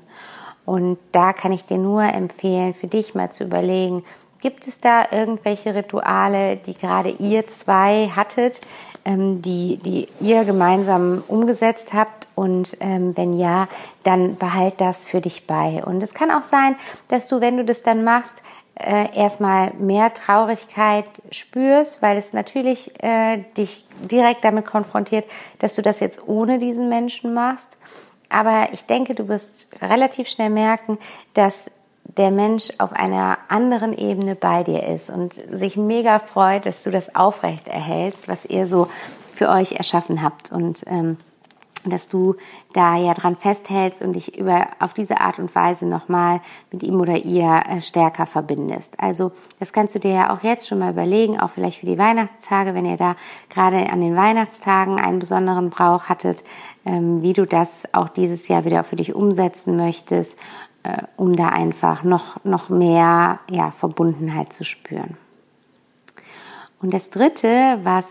Und 0.66 0.98
da 1.12 1.34
kann 1.34 1.52
ich 1.52 1.66
dir 1.66 1.78
nur 1.78 2.04
empfehlen, 2.04 2.74
für 2.74 2.88
dich 2.88 3.16
mal 3.16 3.32
zu 3.32 3.44
überlegen, 3.44 4.04
gibt 4.40 4.68
es 4.68 4.80
da 4.80 5.06
irgendwelche 5.12 5.76
Rituale, 5.76 6.58
die 6.58 6.74
gerade 6.74 7.10
ihr 7.10 7.48
zwei 7.48 8.10
hattet, 8.16 8.62
ähm, 9.06 9.42
die, 9.42 9.78
die 9.78 10.08
ihr 10.20 10.44
gemeinsam 10.46 11.24
umgesetzt 11.28 11.94
habt? 11.94 12.28
Und 12.36 12.78
ähm, 12.80 13.16
wenn 13.18 13.34
ja, 13.34 13.68
dann 14.04 14.38
behalt 14.38 14.82
das 14.82 15.06
für 15.06 15.22
dich 15.22 15.48
bei. 15.48 15.84
Und 15.84 16.02
es 16.04 16.14
kann 16.14 16.32
auch 16.32 16.44
sein, 16.44 16.76
dass 17.08 17.28
du, 17.28 17.42
wenn 17.42 17.58
du 17.58 17.66
das 17.66 17.84
dann 17.84 18.04
machst, 18.04 18.36
äh, 18.76 19.14
erstmal 19.14 19.74
mehr 19.74 20.14
Traurigkeit 20.14 21.06
spürst, 21.32 22.02
weil 22.02 22.18
es 22.18 22.32
natürlich 22.32 22.92
äh, 23.04 23.44
dich 23.58 23.86
direkt 24.10 24.46
damit 24.46 24.66
konfrontiert, 24.66 25.26
dass 25.60 25.76
du 25.76 25.82
das 25.82 26.00
jetzt 26.00 26.26
ohne 26.28 26.60
diesen 26.60 26.88
Menschen 26.88 27.34
machst. 27.34 27.76
Aber 28.30 28.70
ich 28.72 28.86
denke, 28.86 29.16
du 29.16 29.28
wirst 29.28 29.68
relativ 29.82 30.30
schnell 30.30 30.50
merken, 30.50 30.98
dass 31.34 31.70
der 32.18 32.32
Mensch 32.32 32.70
auf 32.80 32.94
einer 32.94 33.38
anderen 33.50 33.98
Ebene 33.98 34.36
bei 34.36 34.64
dir 34.64 34.84
ist 34.84 35.10
und 35.10 35.34
sich 35.34 35.78
mega 35.78 36.20
freut, 36.20 36.66
dass 36.66 36.84
du 36.84 36.92
das 36.92 37.16
aufrecht 37.16 37.68
erhältst, 37.68 38.28
was 38.28 38.46
ihr 38.46 38.68
so 38.68 38.88
für 39.34 39.50
euch 39.50 39.74
erschaffen 39.74 40.22
habt 40.22 40.52
und 40.52 40.84
ähm, 40.88 41.18
dass 41.86 42.08
du 42.08 42.36
da 42.74 42.98
ja 42.98 43.14
dran 43.14 43.38
festhältst 43.38 44.02
und 44.02 44.14
dich 44.14 44.38
über 44.38 44.68
auf 44.80 44.94
diese 44.94 45.22
Art 45.22 45.40
und 45.40 45.54
Weise 45.56 45.86
nochmal 45.86 46.42
mit 46.72 46.84
ihm 46.84 47.00
oder 47.00 47.16
ihr 47.16 47.64
äh, 47.70 47.82
stärker 47.82 48.26
verbindest. 48.26 49.00
Also 49.00 49.32
das 49.60 49.72
kannst 49.72 49.96
du 49.96 50.00
dir 50.00 50.12
ja 50.12 50.34
auch 50.34 50.44
jetzt 50.44 50.68
schon 50.68 50.80
mal 50.80 50.92
überlegen, 50.92 51.40
auch 51.40 51.52
vielleicht 51.52 51.80
für 51.80 51.86
die 51.86 51.98
Weihnachtstage, 51.98 52.74
wenn 52.74 52.86
ihr 52.86 52.98
da 52.98 53.16
gerade 53.50 53.90
an 53.90 54.02
den 54.02 54.16
Weihnachtstagen 54.16 55.00
einen 55.00 55.20
besonderen 55.20 55.70
Brauch 55.70 56.06
hattet, 56.06 56.44
ähm, 56.86 57.22
wie 57.22 57.34
du 57.34 57.46
das 57.46 57.84
auch 57.94 58.10
dieses 58.10 58.48
Jahr 58.48 58.66
wieder 58.66 58.84
für 58.84 58.98
dich 58.98 59.16
umsetzen 59.16 59.78
möchtest, 59.78 60.38
äh, 60.90 61.04
um 61.18 61.36
da 61.36 61.50
einfach 61.50 62.04
noch, 62.04 62.44
noch 62.44 62.70
mehr 62.70 63.40
ja, 63.50 63.72
Verbundenheit 63.72 64.54
zu 64.54 64.64
spüren. 64.64 65.18
Und 66.82 66.94
das 66.94 67.10
Dritte, 67.10 67.80
was 67.84 68.08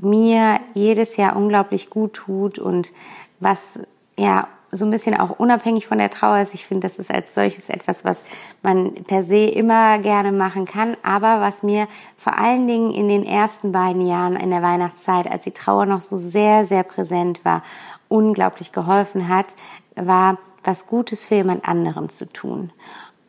mir 0.00 0.60
jedes 0.74 1.16
Jahr 1.16 1.36
unglaublich 1.36 1.88
gut 1.88 2.14
tut 2.14 2.58
und 2.58 2.90
was 3.38 3.78
ja 4.18 4.48
so 4.74 4.86
ein 4.86 4.90
bisschen 4.90 5.18
auch 5.18 5.38
unabhängig 5.38 5.86
von 5.86 5.98
der 5.98 6.08
Trauer 6.08 6.40
ist. 6.40 6.54
Ich 6.54 6.66
finde, 6.66 6.88
das 6.88 6.98
ist 6.98 7.12
als 7.12 7.34
solches 7.34 7.68
etwas, 7.68 8.06
was 8.06 8.24
man 8.62 8.94
per 8.94 9.22
se 9.22 9.44
immer 9.44 9.98
gerne 9.98 10.32
machen 10.32 10.64
kann, 10.64 10.96
aber 11.02 11.40
was 11.40 11.62
mir 11.62 11.86
vor 12.16 12.38
allen 12.38 12.66
Dingen 12.66 12.90
in 12.90 13.08
den 13.08 13.24
ersten 13.24 13.70
beiden 13.70 14.06
Jahren 14.06 14.34
in 14.34 14.50
der 14.50 14.62
Weihnachtszeit, 14.62 15.30
als 15.30 15.44
die 15.44 15.50
Trauer 15.50 15.84
noch 15.84 16.00
so 16.00 16.16
sehr, 16.16 16.64
sehr 16.64 16.84
präsent 16.84 17.44
war 17.44 17.62
unglaublich 18.08 18.72
geholfen 18.72 19.28
hat, 19.28 19.46
war, 19.94 20.38
was 20.64 20.86
Gutes 20.86 21.24
für 21.24 21.36
jemand 21.36 21.68
anderem 21.68 22.08
zu 22.08 22.26
tun. 22.26 22.72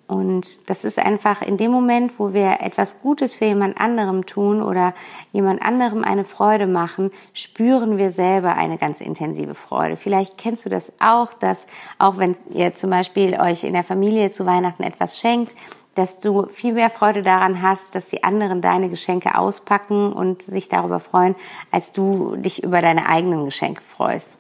Und 0.06 0.70
das 0.70 0.84
ist 0.84 1.00
einfach 1.00 1.42
in 1.42 1.58
dem 1.58 1.72
Moment, 1.72 2.20
wo 2.20 2.34
wir 2.34 2.60
etwas 2.60 3.02
Gutes 3.02 3.34
für 3.34 3.46
jemand 3.46 3.80
anderem 3.80 4.26
tun 4.26 4.62
oder 4.62 4.94
jemand 5.32 5.62
anderem 5.62 6.04
eine 6.04 6.26
Freude 6.26 6.68
machen, 6.68 7.10
spüren 7.34 7.98
wir 7.98 8.12
selber 8.12 8.56
eine 8.56 8.78
ganz 8.78 9.00
intensive 9.00 9.56
Freude. 9.56 9.96
Vielleicht 9.96 10.38
kennst 10.38 10.66
du 10.66 10.70
das 10.70 10.92
auch, 11.00 11.34
dass 11.34 11.66
auch 12.00 12.18
wenn 12.18 12.36
ihr 12.52 12.76
zum 12.76 12.90
Beispiel 12.90 13.40
euch 13.40 13.64
in 13.64 13.74
der 13.74 13.84
Familie 13.84 14.30
zu 14.30 14.46
Weihnachten 14.46 14.84
etwas 14.84 15.18
schenkt, 15.18 15.56
dass 15.96 16.20
du 16.20 16.48
viel 16.48 16.74
mehr 16.74 16.90
Freude 16.90 17.22
daran 17.22 17.62
hast, 17.62 17.96
dass 17.96 18.10
die 18.10 18.24
anderen 18.24 18.62
deine 18.62 18.90
Geschenke 18.90 19.38
auspacken 19.38 20.12
und 20.12 20.42
sich 20.42 20.68
darüber 20.68 21.00
freuen, 21.00 21.36
als 21.72 21.92
du 21.92 22.36
dich 22.36 22.64
über 22.64 22.82
deine 22.82 23.08
eigenen 23.08 23.46
Geschenke 23.46 23.82
freust. 23.82 24.38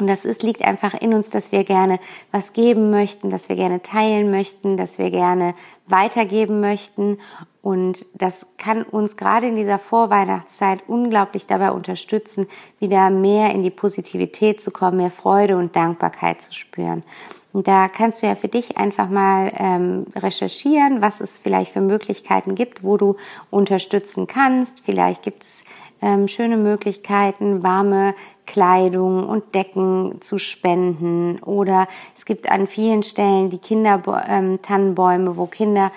Und 0.00 0.06
das 0.06 0.24
ist, 0.24 0.42
liegt 0.42 0.62
einfach 0.62 0.94
in 0.94 1.12
uns, 1.12 1.28
dass 1.28 1.52
wir 1.52 1.62
gerne 1.62 2.00
was 2.32 2.54
geben 2.54 2.90
möchten, 2.90 3.28
dass 3.28 3.50
wir 3.50 3.56
gerne 3.56 3.82
teilen 3.82 4.30
möchten, 4.30 4.78
dass 4.78 4.98
wir 4.98 5.10
gerne 5.10 5.54
weitergeben 5.86 6.60
möchten. 6.60 7.18
Und 7.60 8.06
das 8.14 8.46
kann 8.56 8.82
uns 8.82 9.18
gerade 9.18 9.46
in 9.46 9.56
dieser 9.56 9.78
Vorweihnachtszeit 9.78 10.84
unglaublich 10.88 11.46
dabei 11.46 11.72
unterstützen, 11.72 12.46
wieder 12.78 13.10
mehr 13.10 13.52
in 13.52 13.62
die 13.62 13.70
Positivität 13.70 14.62
zu 14.62 14.70
kommen, 14.70 14.96
mehr 14.96 15.10
Freude 15.10 15.58
und 15.58 15.76
Dankbarkeit 15.76 16.40
zu 16.40 16.54
spüren. 16.54 17.02
Und 17.52 17.68
da 17.68 17.88
kannst 17.88 18.22
du 18.22 18.26
ja 18.26 18.36
für 18.36 18.48
dich 18.48 18.78
einfach 18.78 19.10
mal 19.10 19.52
ähm, 19.58 20.06
recherchieren, 20.16 21.02
was 21.02 21.20
es 21.20 21.38
vielleicht 21.38 21.72
für 21.72 21.80
Möglichkeiten 21.82 22.54
gibt, 22.54 22.84
wo 22.84 22.96
du 22.96 23.16
unterstützen 23.50 24.26
kannst. 24.26 24.80
Vielleicht 24.80 25.22
gibt 25.22 25.42
es 25.42 25.64
ähm, 26.02 26.28
schöne 26.28 26.56
Möglichkeiten, 26.56 27.62
warme 27.62 28.14
Kleidung 28.46 29.28
und 29.28 29.54
Decken 29.54 30.20
zu 30.20 30.38
spenden. 30.38 31.38
Oder 31.40 31.86
es 32.16 32.24
gibt 32.24 32.50
an 32.50 32.66
vielen 32.66 33.02
Stellen 33.02 33.50
die 33.50 33.58
Kindertannenbäume, 33.58 35.30
ähm, 35.30 35.36
wo 35.36 35.46
Kinder 35.46 35.92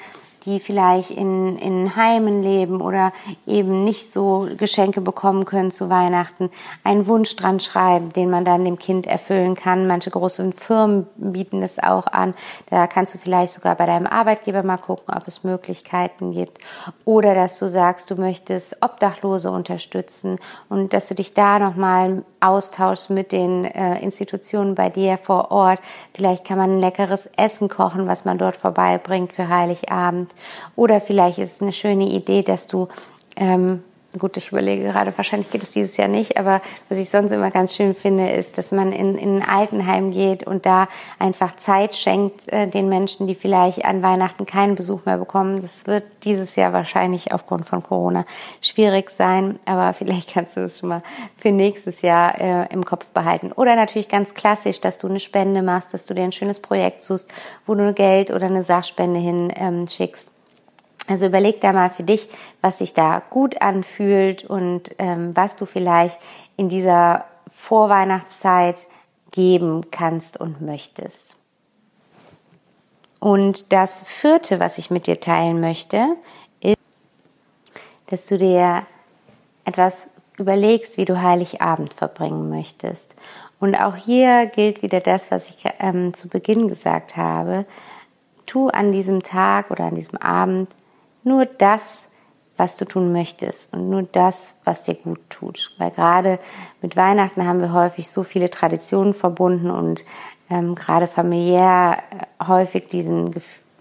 die 0.45 0.59
vielleicht 0.59 1.11
in, 1.11 1.57
in 1.57 1.95
Heimen 1.95 2.41
leben 2.41 2.81
oder 2.81 3.13
eben 3.47 3.83
nicht 3.83 4.11
so 4.11 4.47
Geschenke 4.57 5.01
bekommen 5.01 5.45
können 5.45 5.71
zu 5.71 5.89
Weihnachten, 5.89 6.49
einen 6.83 7.07
Wunsch 7.07 7.35
dran 7.35 7.59
schreiben, 7.59 8.11
den 8.13 8.29
man 8.29 8.45
dann 8.45 8.65
dem 8.65 8.77
Kind 8.77 9.07
erfüllen 9.07 9.55
kann. 9.55 9.87
Manche 9.87 10.09
große 10.09 10.53
Firmen 10.53 11.07
bieten 11.15 11.61
das 11.61 11.79
auch 11.79 12.07
an. 12.07 12.33
Da 12.69 12.87
kannst 12.87 13.13
du 13.13 13.17
vielleicht 13.17 13.53
sogar 13.53 13.75
bei 13.75 13.85
deinem 13.85 14.07
Arbeitgeber 14.07 14.63
mal 14.63 14.77
gucken, 14.77 15.13
ob 15.15 15.27
es 15.27 15.43
Möglichkeiten 15.43 16.31
gibt. 16.31 16.57
Oder 17.05 17.35
dass 17.35 17.59
du 17.59 17.69
sagst, 17.69 18.11
du 18.11 18.15
möchtest 18.15 18.77
Obdachlose 18.81 19.51
unterstützen 19.51 20.39
und 20.69 20.93
dass 20.93 21.07
du 21.07 21.15
dich 21.15 21.33
da 21.33 21.59
nochmal 21.59 22.23
austauschst 22.43 23.09
mit 23.09 23.31
den 23.31 23.65
äh, 23.65 23.99
Institutionen 24.01 24.75
bei 24.75 24.89
dir 24.89 25.17
vor 25.17 25.51
Ort. 25.51 25.79
Vielleicht 26.13 26.45
kann 26.45 26.57
man 26.57 26.75
ein 26.75 26.79
leckeres 26.79 27.29
Essen 27.37 27.69
kochen, 27.69 28.07
was 28.07 28.25
man 28.25 28.37
dort 28.37 28.57
vorbeibringt 28.57 29.33
für 29.33 29.47
Heiligabend. 29.47 30.32
Oder 30.75 31.01
vielleicht 31.01 31.37
ist 31.37 31.55
es 31.55 31.61
eine 31.61 31.73
schöne 31.73 32.05
Idee, 32.05 32.43
dass 32.43 32.67
du 32.67 32.87
ähm, 33.35 33.83
gut, 34.17 34.37
ich 34.37 34.51
überlege 34.51 34.83
gerade, 34.83 35.15
wahrscheinlich 35.17 35.49
geht 35.51 35.63
es 35.63 35.71
dieses 35.71 35.97
Jahr 35.97 36.07
nicht, 36.07 36.37
aber 36.37 36.61
was 36.89 36.99
ich 36.99 37.09
sonst 37.09 37.31
immer 37.31 37.51
ganz 37.51 37.75
schön 37.75 37.93
finde, 37.93 38.29
ist, 38.29 38.57
dass 38.57 38.71
man 38.71 38.91
in, 38.91 39.17
in 39.17 39.41
ein 39.41 39.47
Altenheim 39.47 40.11
geht 40.11 40.45
und 40.45 40.65
da 40.65 40.87
einfach 41.19 41.55
Zeit 41.55 41.95
schenkt 41.95 42.51
äh, 42.51 42.67
den 42.67 42.89
Menschen, 42.89 43.27
die 43.27 43.35
vielleicht 43.35 43.85
an 43.85 44.01
Weihnachten 44.01 44.45
keinen 44.45 44.75
Besuch 44.75 45.05
mehr 45.05 45.17
bekommen. 45.17 45.61
Das 45.61 45.87
wird 45.87 46.03
dieses 46.23 46.55
Jahr 46.55 46.73
wahrscheinlich 46.73 47.31
aufgrund 47.31 47.67
von 47.67 47.81
Corona 47.81 48.25
schwierig 48.61 49.09
sein, 49.09 49.59
aber 49.65 49.93
vielleicht 49.97 50.33
kannst 50.33 50.57
du 50.57 50.61
es 50.61 50.79
schon 50.79 50.89
mal 50.89 51.03
für 51.35 51.51
nächstes 51.51 52.01
Jahr 52.01 52.39
äh, 52.39 52.73
im 52.73 52.85
Kopf 52.85 53.05
behalten. 53.07 53.51
Oder 53.51 53.75
natürlich 53.75 54.09
ganz 54.09 54.33
klassisch, 54.33 54.81
dass 54.81 54.99
du 54.99 55.07
eine 55.07 55.19
Spende 55.19 55.61
machst, 55.61 55.93
dass 55.93 56.05
du 56.05 56.13
dir 56.13 56.23
ein 56.23 56.31
schönes 56.31 56.59
Projekt 56.59 57.03
suchst, 57.03 57.29
wo 57.65 57.73
du 57.75 57.93
Geld 57.93 58.31
oder 58.31 58.45
eine 58.45 58.63
Sachspende 58.63 59.19
hin 59.19 59.51
ähm, 59.55 59.87
schickst 59.87 60.32
also 61.07 61.25
überleg 61.25 61.59
da 61.61 61.73
mal 61.73 61.89
für 61.89 62.03
dich, 62.03 62.29
was 62.61 62.77
sich 62.77 62.93
da 62.93 63.21
gut 63.29 63.61
anfühlt 63.61 64.45
und 64.45 64.95
ähm, 64.99 65.35
was 65.35 65.55
du 65.55 65.65
vielleicht 65.65 66.19
in 66.55 66.69
dieser 66.69 67.25
Vorweihnachtszeit 67.51 68.87
geben 69.31 69.89
kannst 69.91 70.39
und 70.39 70.61
möchtest. 70.61 71.35
Und 73.19 73.71
das 73.71 74.03
vierte, 74.03 74.59
was 74.59 74.77
ich 74.77 74.91
mit 74.91 75.07
dir 75.07 75.19
teilen 75.19 75.59
möchte, 75.59 76.15
ist, 76.61 76.77
dass 78.07 78.27
du 78.27 78.37
dir 78.37 78.85
etwas 79.65 80.09
überlegst, 80.37 80.97
wie 80.97 81.05
du 81.05 81.21
Heiligabend 81.21 81.93
verbringen 81.93 82.49
möchtest. 82.49 83.15
Und 83.59 83.75
auch 83.75 83.95
hier 83.95 84.47
gilt 84.47 84.81
wieder 84.81 84.99
das, 84.99 85.31
was 85.31 85.49
ich 85.49 85.63
ähm, 85.79 86.13
zu 86.13 86.27
Beginn 86.27 86.67
gesagt 86.67 87.15
habe. 87.15 87.65
Tu 88.45 88.67
an 88.67 88.91
diesem 88.91 89.23
Tag 89.23 89.71
oder 89.71 89.85
an 89.85 89.95
diesem 89.95 90.17
Abend 90.17 90.69
nur 91.23 91.45
das, 91.45 92.09
was 92.57 92.77
du 92.77 92.85
tun 92.85 93.11
möchtest 93.11 93.73
und 93.73 93.89
nur 93.89 94.03
das, 94.03 94.55
was 94.63 94.83
dir 94.83 94.95
gut 94.95 95.19
tut. 95.29 95.73
Weil 95.77 95.91
gerade 95.91 96.39
mit 96.81 96.95
Weihnachten 96.95 97.45
haben 97.45 97.61
wir 97.61 97.73
häufig 97.73 98.09
so 98.09 98.23
viele 98.23 98.49
Traditionen 98.49 99.13
verbunden 99.13 99.71
und 99.71 100.05
ähm, 100.49 100.75
gerade 100.75 101.07
familiär 101.07 101.97
äh, 102.11 102.45
häufig 102.45 102.87
diesen 102.87 103.33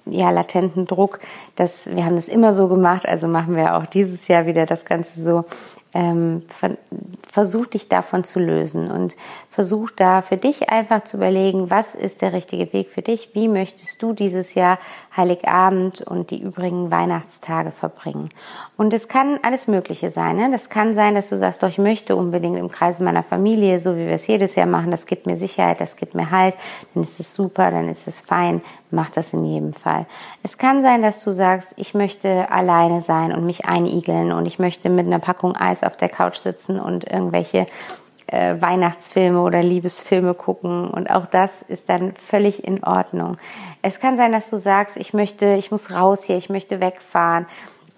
ja, 0.07 0.31
latenten 0.31 0.87
Druck, 0.87 1.21
dass 1.55 1.87
wir 1.95 2.05
haben 2.05 2.17
das 2.17 2.29
immer 2.29 2.55
so 2.55 2.69
gemacht, 2.69 3.07
also 3.07 3.29
machen 3.29 3.55
wir 3.57 3.77
auch 3.77 3.87
dieses 3.87 4.27
Jahr 4.29 4.47
wieder 4.47 4.67
das 4.67 4.85
Ganze 4.85 5.21
so. 5.21 5.45
Ähm, 5.95 6.45
versuch 7.31 7.67
dich 7.67 7.89
davon 7.89 8.25
zu 8.25 8.41
lösen 8.41 8.91
und 8.91 9.17
versuch 9.51 9.91
da 9.91 10.23
für 10.23 10.39
dich 10.39 10.71
einfach 10.71 11.05
zu 11.05 11.19
überlegen, 11.19 11.71
was 11.71 11.95
ist 11.95 12.23
der 12.23 12.33
richtige 12.33 12.73
Weg 12.73 12.91
für 12.91 13.03
dich, 13.03 13.31
wie 13.35 13.49
möchtest 13.49 14.03
du 14.03 14.15
dieses 14.15 14.55
Jahr 14.55 14.79
Heiligabend 15.15 16.01
und 16.01 16.31
die 16.31 16.43
übrigen 16.43 16.91
Weihnachtstage 16.91 17.71
verbringen. 17.71 18.31
Und 18.79 18.95
es 18.95 19.09
kann 19.09 19.39
alles 19.43 19.69
Mögliche 19.69 20.11
sein. 20.11 20.37
Ne? 20.37 20.51
Das 20.51 20.71
kann 20.71 20.95
sein, 20.95 21.15
dass 21.15 21.29
du 21.29 21.37
sagst, 21.37 21.63
doch, 21.63 21.69
ich 21.69 21.79
möchte 21.79 22.17
unbedingt 22.17 22.59
im 22.59 22.71
Kreis 22.71 22.99
meiner 23.01 23.23
Familie, 23.23 23.79
so 23.79 23.95
wie 23.95 24.07
wir 24.07 24.15
es 24.15 24.27
jedes 24.27 24.55
Jahr 24.55 24.67
machen, 24.67 24.91
das 24.91 25.05
gibt 25.05 25.27
mir 25.27 25.37
Sicherheit, 25.37 25.81
das 25.81 25.97
gibt 25.97 26.15
mir 26.15 26.31
Halt, 26.31 26.55
dann 26.95 27.03
ist 27.03 27.21
es 27.21 27.35
super, 27.35 27.71
dann 27.71 27.89
ist 27.89 28.09
es 28.09 28.23
fein, 28.23 28.63
mach 28.91 29.11
das 29.11 29.35
in 29.35 29.45
jedem 29.45 29.75
Fall. 29.75 30.07
Es 30.43 30.57
kann 30.57 30.81
sein, 30.81 31.03
dass 31.03 31.23
du 31.23 31.33
sagst, 31.33 31.75
ich 31.77 31.93
möchte 31.93 32.51
alleine 32.51 33.03
sein 33.03 33.33
und 33.33 33.45
mich 33.45 33.67
einigeln 33.67 34.33
und 34.33 34.47
ich 34.47 34.59
möchte 34.59 34.89
mit 34.89 35.07
einer 35.07 35.19
Packung 35.19 35.57
Eis 35.57 35.82
auf 35.85 35.97
der 35.97 36.09
Couch 36.09 36.37
sitzen 36.37 36.81
und 36.81 37.11
irgendwelche 37.11 37.67
äh, 38.27 38.61
Weihnachtsfilme 38.61 39.41
oder 39.41 39.63
Liebesfilme 39.63 40.35
gucken 40.35 40.91
und 40.91 41.11
auch 41.11 41.27
das 41.27 41.63
ist 41.63 41.89
dann 41.89 42.15
völlig 42.15 42.65
in 42.65 42.83
Ordnung. 42.83 43.37
Es 43.83 44.01
kann 44.01 44.17
sein, 44.17 44.33
dass 44.33 44.51
du 44.51 44.59
sagst, 44.59 44.97
ich 44.97 45.13
möchte, 45.13 45.55
ich 45.55 45.71
muss 45.71 45.91
raus 45.91 46.25
hier, 46.25 46.37
ich 46.37 46.49
möchte 46.49 46.81
wegfahren. 46.81 47.47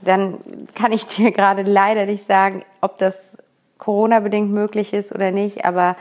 Dann 0.02 0.38
kann 0.74 0.92
ich 0.92 1.06
dir 1.06 1.30
gerade 1.30 1.62
leider 1.62 2.06
nicht 2.06 2.26
sagen, 2.26 2.64
ob 2.80 2.96
das 2.98 3.38
Corona 3.78 4.20
bedingt 4.20 4.50
möglich 4.50 4.92
ist 4.92 5.14
oder 5.14 5.30
nicht, 5.30 5.64
aber 5.64 5.96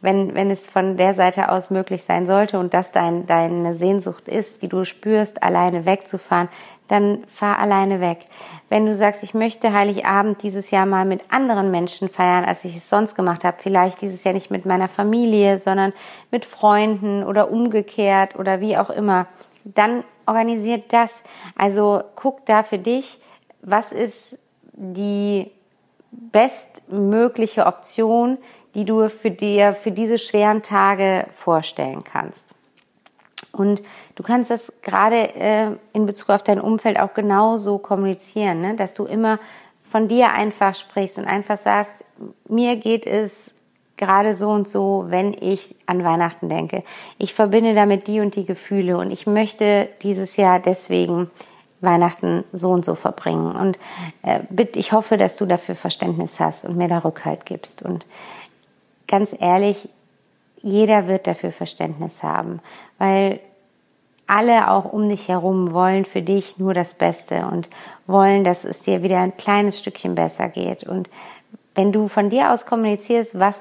wenn, 0.00 0.34
wenn 0.34 0.50
es 0.50 0.68
von 0.68 0.96
der 0.96 1.14
Seite 1.14 1.50
aus 1.50 1.70
möglich 1.70 2.04
sein 2.04 2.26
sollte 2.26 2.58
und 2.58 2.72
das 2.72 2.92
dein, 2.92 3.26
deine 3.26 3.74
Sehnsucht 3.74 4.28
ist, 4.28 4.62
die 4.62 4.68
du 4.68 4.84
spürst, 4.84 5.42
alleine 5.42 5.86
wegzufahren, 5.86 6.48
dann 6.88 7.24
fahr 7.26 7.58
alleine 7.58 8.00
weg. 8.00 8.26
Wenn 8.68 8.86
du 8.86 8.94
sagst, 8.94 9.22
ich 9.22 9.34
möchte 9.34 9.72
Heiligabend 9.72 10.42
dieses 10.42 10.70
Jahr 10.70 10.86
mal 10.86 11.04
mit 11.04 11.30
anderen 11.30 11.70
Menschen 11.70 12.08
feiern, 12.08 12.44
als 12.44 12.64
ich 12.64 12.76
es 12.76 12.88
sonst 12.88 13.14
gemacht 13.14 13.44
habe, 13.44 13.58
vielleicht 13.60 14.02
dieses 14.02 14.24
Jahr 14.24 14.34
nicht 14.34 14.50
mit 14.50 14.66
meiner 14.66 14.88
Familie, 14.88 15.58
sondern 15.58 15.92
mit 16.30 16.44
Freunden 16.44 17.24
oder 17.24 17.50
umgekehrt 17.50 18.36
oder 18.36 18.60
wie 18.60 18.76
auch 18.76 18.90
immer, 18.90 19.26
dann 19.64 20.04
organisiert 20.26 20.92
das. 20.92 21.22
Also 21.56 22.02
guck 22.14 22.44
da 22.46 22.62
für 22.62 22.78
dich, 22.78 23.20
was 23.62 23.92
ist 23.92 24.38
die 24.72 25.50
bestmögliche 26.10 27.66
Option, 27.66 28.38
die 28.74 28.84
du 28.84 29.08
für 29.08 29.30
dir 29.30 29.72
für 29.72 29.90
diese 29.90 30.18
schweren 30.18 30.62
Tage 30.62 31.26
vorstellen 31.34 32.04
kannst. 32.04 32.57
Und 33.52 33.82
du 34.14 34.22
kannst 34.22 34.50
das 34.50 34.72
gerade 34.82 35.34
äh, 35.34 35.76
in 35.92 36.06
Bezug 36.06 36.30
auf 36.30 36.42
dein 36.42 36.60
Umfeld 36.60 36.98
auch 37.00 37.14
genauso 37.14 37.78
kommunizieren, 37.78 38.60
ne? 38.60 38.76
dass 38.76 38.94
du 38.94 39.04
immer 39.04 39.38
von 39.84 40.06
dir 40.06 40.32
einfach 40.32 40.74
sprichst 40.74 41.18
und 41.18 41.24
einfach 41.24 41.56
sagst, 41.56 42.04
mir 42.48 42.76
geht 42.76 43.06
es 43.06 43.52
gerade 43.96 44.34
so 44.34 44.50
und 44.50 44.68
so, 44.68 45.06
wenn 45.08 45.34
ich 45.34 45.74
an 45.86 46.04
Weihnachten 46.04 46.48
denke. 46.48 46.84
Ich 47.18 47.34
verbinde 47.34 47.74
damit 47.74 48.06
die 48.06 48.20
und 48.20 48.36
die 48.36 48.44
Gefühle 48.44 48.96
und 48.98 49.10
ich 49.10 49.26
möchte 49.26 49.88
dieses 50.02 50.36
Jahr 50.36 50.60
deswegen 50.60 51.30
Weihnachten 51.80 52.44
so 52.52 52.70
und 52.70 52.84
so 52.84 52.94
verbringen. 52.94 53.54
Und 53.54 53.78
äh, 54.22 54.40
bitte, 54.50 54.78
ich 54.78 54.92
hoffe, 54.92 55.16
dass 55.16 55.36
du 55.36 55.46
dafür 55.46 55.74
Verständnis 55.74 56.40
hast 56.40 56.64
und 56.64 56.76
mir 56.76 56.88
da 56.88 56.98
Rückhalt 56.98 57.46
gibst. 57.46 57.82
Und 57.82 58.06
ganz 59.06 59.34
ehrlich, 59.38 59.88
jeder 60.62 61.08
wird 61.08 61.26
dafür 61.26 61.52
Verständnis 61.52 62.22
haben, 62.22 62.60
weil 62.98 63.40
alle 64.26 64.70
auch 64.70 64.84
um 64.92 65.08
dich 65.08 65.28
herum 65.28 65.72
wollen 65.72 66.04
für 66.04 66.22
dich 66.22 66.58
nur 66.58 66.74
das 66.74 66.94
Beste 66.94 67.46
und 67.46 67.70
wollen, 68.06 68.44
dass 68.44 68.64
es 68.64 68.82
dir 68.82 69.02
wieder 69.02 69.18
ein 69.20 69.36
kleines 69.36 69.78
Stückchen 69.78 70.14
besser 70.14 70.48
geht. 70.48 70.84
Und 70.84 71.08
wenn 71.74 71.92
du 71.92 72.08
von 72.08 72.28
dir 72.28 72.52
aus 72.52 72.66
kommunizierst, 72.66 73.38
was 73.38 73.60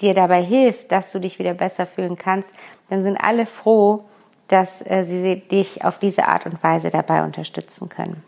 dir 0.00 0.14
dabei 0.14 0.42
hilft, 0.42 0.92
dass 0.92 1.10
du 1.10 1.18
dich 1.18 1.38
wieder 1.38 1.54
besser 1.54 1.86
fühlen 1.86 2.16
kannst, 2.16 2.50
dann 2.90 3.02
sind 3.02 3.16
alle 3.16 3.46
froh, 3.46 4.04
dass 4.48 4.82
äh, 4.82 5.04
sie 5.04 5.40
dich 5.40 5.84
auf 5.84 5.98
diese 5.98 6.28
Art 6.28 6.46
und 6.46 6.62
Weise 6.62 6.90
dabei 6.90 7.24
unterstützen 7.24 7.88
können. 7.88 8.22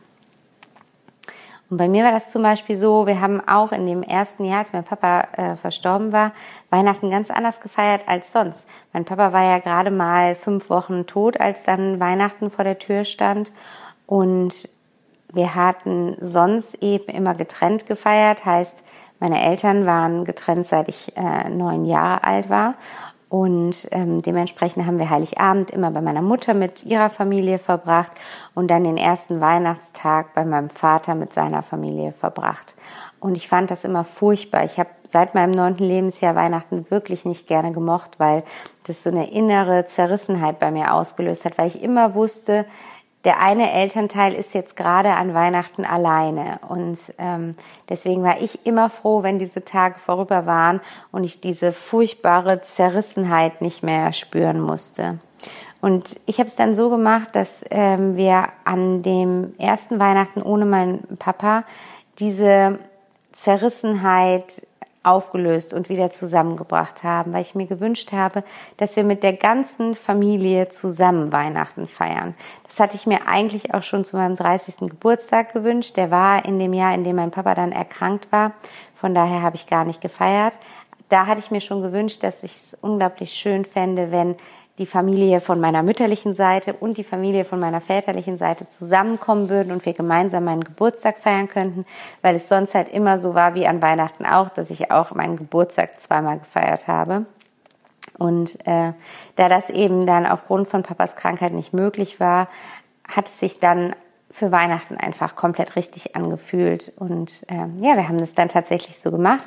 Und 1.68 1.78
bei 1.78 1.88
mir 1.88 2.04
war 2.04 2.12
das 2.12 2.28
zum 2.28 2.42
Beispiel 2.42 2.76
so, 2.76 3.06
wir 3.06 3.20
haben 3.20 3.40
auch 3.46 3.72
in 3.72 3.86
dem 3.86 4.02
ersten 4.02 4.44
Jahr, 4.44 4.60
als 4.60 4.72
mein 4.72 4.84
Papa 4.84 5.28
äh, 5.32 5.56
verstorben 5.56 6.12
war, 6.12 6.32
Weihnachten 6.70 7.10
ganz 7.10 7.30
anders 7.30 7.60
gefeiert 7.60 8.02
als 8.06 8.32
sonst. 8.32 8.66
Mein 8.92 9.04
Papa 9.04 9.32
war 9.32 9.42
ja 9.42 9.58
gerade 9.58 9.90
mal 9.90 10.36
fünf 10.36 10.70
Wochen 10.70 11.06
tot, 11.06 11.40
als 11.40 11.64
dann 11.64 11.98
Weihnachten 11.98 12.50
vor 12.50 12.64
der 12.64 12.78
Tür 12.78 13.04
stand. 13.04 13.50
Und 14.06 14.68
wir 15.32 15.56
hatten 15.56 16.16
sonst 16.20 16.82
eben 16.82 17.06
immer 17.06 17.34
getrennt 17.34 17.86
gefeiert, 17.86 18.44
heißt, 18.44 18.84
meine 19.18 19.42
Eltern 19.42 19.86
waren 19.86 20.24
getrennt, 20.24 20.66
seit 20.66 20.88
ich 20.88 21.16
äh, 21.16 21.48
neun 21.48 21.86
Jahre 21.86 22.22
alt 22.22 22.50
war. 22.50 22.74
Und 23.28 23.88
ähm, 23.90 24.22
dementsprechend 24.22 24.86
haben 24.86 25.00
wir 25.00 25.10
Heiligabend 25.10 25.72
immer 25.72 25.90
bei 25.90 26.00
meiner 26.00 26.22
Mutter 26.22 26.54
mit 26.54 26.84
ihrer 26.84 27.10
Familie 27.10 27.58
verbracht 27.58 28.12
und 28.54 28.68
dann 28.70 28.84
den 28.84 28.96
ersten 28.96 29.40
Weihnachtstag 29.40 30.32
bei 30.34 30.44
meinem 30.44 30.70
Vater 30.70 31.16
mit 31.16 31.32
seiner 31.32 31.64
Familie 31.64 32.12
verbracht. 32.12 32.76
Und 33.18 33.36
ich 33.36 33.48
fand 33.48 33.72
das 33.72 33.84
immer 33.84 34.04
furchtbar. 34.04 34.64
Ich 34.64 34.78
habe 34.78 34.90
seit 35.08 35.34
meinem 35.34 35.50
neunten 35.50 35.84
Lebensjahr 35.84 36.36
Weihnachten 36.36 36.88
wirklich 36.90 37.24
nicht 37.24 37.48
gerne 37.48 37.72
gemocht, 37.72 38.18
weil 38.18 38.44
das 38.86 39.02
so 39.02 39.10
eine 39.10 39.30
innere 39.30 39.86
Zerrissenheit 39.86 40.60
bei 40.60 40.70
mir 40.70 40.94
ausgelöst 40.94 41.44
hat, 41.44 41.58
weil 41.58 41.66
ich 41.66 41.82
immer 41.82 42.14
wusste, 42.14 42.64
der 43.26 43.40
eine 43.40 43.72
Elternteil 43.72 44.32
ist 44.34 44.54
jetzt 44.54 44.76
gerade 44.76 45.14
an 45.14 45.34
Weihnachten 45.34 45.84
alleine. 45.84 46.60
Und 46.68 46.96
ähm, 47.18 47.56
deswegen 47.88 48.22
war 48.22 48.40
ich 48.40 48.64
immer 48.64 48.88
froh, 48.88 49.24
wenn 49.24 49.40
diese 49.40 49.64
Tage 49.64 49.98
vorüber 49.98 50.46
waren 50.46 50.80
und 51.10 51.24
ich 51.24 51.40
diese 51.40 51.72
furchtbare 51.72 52.62
Zerrissenheit 52.62 53.62
nicht 53.62 53.82
mehr 53.82 54.12
spüren 54.12 54.60
musste. 54.60 55.18
Und 55.80 56.20
ich 56.26 56.38
habe 56.38 56.46
es 56.46 56.54
dann 56.54 56.76
so 56.76 56.88
gemacht, 56.88 57.30
dass 57.32 57.64
ähm, 57.70 58.16
wir 58.16 58.44
an 58.64 59.02
dem 59.02 59.54
ersten 59.58 59.98
Weihnachten 59.98 60.40
ohne 60.40 60.64
meinen 60.64 61.16
Papa 61.18 61.64
diese 62.20 62.78
Zerrissenheit 63.32 64.64
aufgelöst 65.06 65.72
und 65.72 65.88
wieder 65.88 66.10
zusammengebracht 66.10 67.02
haben, 67.02 67.32
weil 67.32 67.42
ich 67.42 67.54
mir 67.54 67.66
gewünscht 67.66 68.12
habe, 68.12 68.42
dass 68.76 68.96
wir 68.96 69.04
mit 69.04 69.22
der 69.22 69.34
ganzen 69.34 69.94
Familie 69.94 70.68
zusammen 70.68 71.32
Weihnachten 71.32 71.86
feiern. 71.86 72.34
Das 72.66 72.80
hatte 72.80 72.96
ich 72.96 73.06
mir 73.06 73.26
eigentlich 73.26 73.72
auch 73.72 73.82
schon 73.82 74.04
zu 74.04 74.16
meinem 74.16 74.36
30. 74.36 74.88
Geburtstag 74.88 75.52
gewünscht. 75.52 75.96
Der 75.96 76.10
war 76.10 76.44
in 76.44 76.58
dem 76.58 76.72
Jahr, 76.72 76.94
in 76.94 77.04
dem 77.04 77.16
mein 77.16 77.30
Papa 77.30 77.54
dann 77.54 77.72
erkrankt 77.72 78.30
war. 78.32 78.52
Von 78.94 79.14
daher 79.14 79.42
habe 79.42 79.56
ich 79.56 79.66
gar 79.66 79.84
nicht 79.84 80.00
gefeiert. 80.00 80.58
Da 81.08 81.26
hatte 81.26 81.38
ich 81.38 81.50
mir 81.50 81.60
schon 81.60 81.82
gewünscht, 81.82 82.22
dass 82.22 82.42
ich 82.42 82.52
es 82.52 82.76
unglaublich 82.80 83.30
schön 83.30 83.64
fände, 83.64 84.10
wenn 84.10 84.34
die 84.78 84.86
Familie 84.86 85.40
von 85.40 85.58
meiner 85.60 85.82
mütterlichen 85.82 86.34
Seite 86.34 86.74
und 86.74 86.98
die 86.98 87.04
Familie 87.04 87.44
von 87.44 87.58
meiner 87.58 87.80
väterlichen 87.80 88.36
Seite 88.36 88.68
zusammenkommen 88.68 89.48
würden 89.48 89.72
und 89.72 89.86
wir 89.86 89.94
gemeinsam 89.94 90.44
meinen 90.44 90.64
Geburtstag 90.64 91.18
feiern 91.18 91.48
könnten, 91.48 91.86
weil 92.22 92.36
es 92.36 92.48
sonst 92.48 92.74
halt 92.74 92.92
immer 92.92 93.18
so 93.18 93.34
war 93.34 93.54
wie 93.54 93.66
an 93.66 93.80
Weihnachten 93.80 94.26
auch, 94.26 94.50
dass 94.50 94.70
ich 94.70 94.90
auch 94.90 95.14
meinen 95.14 95.36
Geburtstag 95.36 96.00
zweimal 96.00 96.38
gefeiert 96.38 96.88
habe. 96.88 97.24
Und 98.18 98.66
äh, 98.66 98.92
da 99.36 99.48
das 99.48 99.70
eben 99.70 100.06
dann 100.06 100.26
aufgrund 100.26 100.68
von 100.68 100.82
Papas 100.82 101.16
Krankheit 101.16 101.52
nicht 101.52 101.72
möglich 101.72 102.20
war, 102.20 102.48
hat 103.08 103.28
es 103.28 103.40
sich 103.40 103.60
dann 103.60 103.94
für 104.36 104.52
Weihnachten 104.52 104.98
einfach 104.98 105.34
komplett 105.34 105.76
richtig 105.76 106.14
angefühlt. 106.14 106.92
Und 106.96 107.44
äh, 107.48 107.54
ja, 107.82 107.96
wir 107.96 108.06
haben 108.06 108.18
das 108.18 108.34
dann 108.34 108.50
tatsächlich 108.50 108.98
so 108.98 109.10
gemacht. 109.10 109.44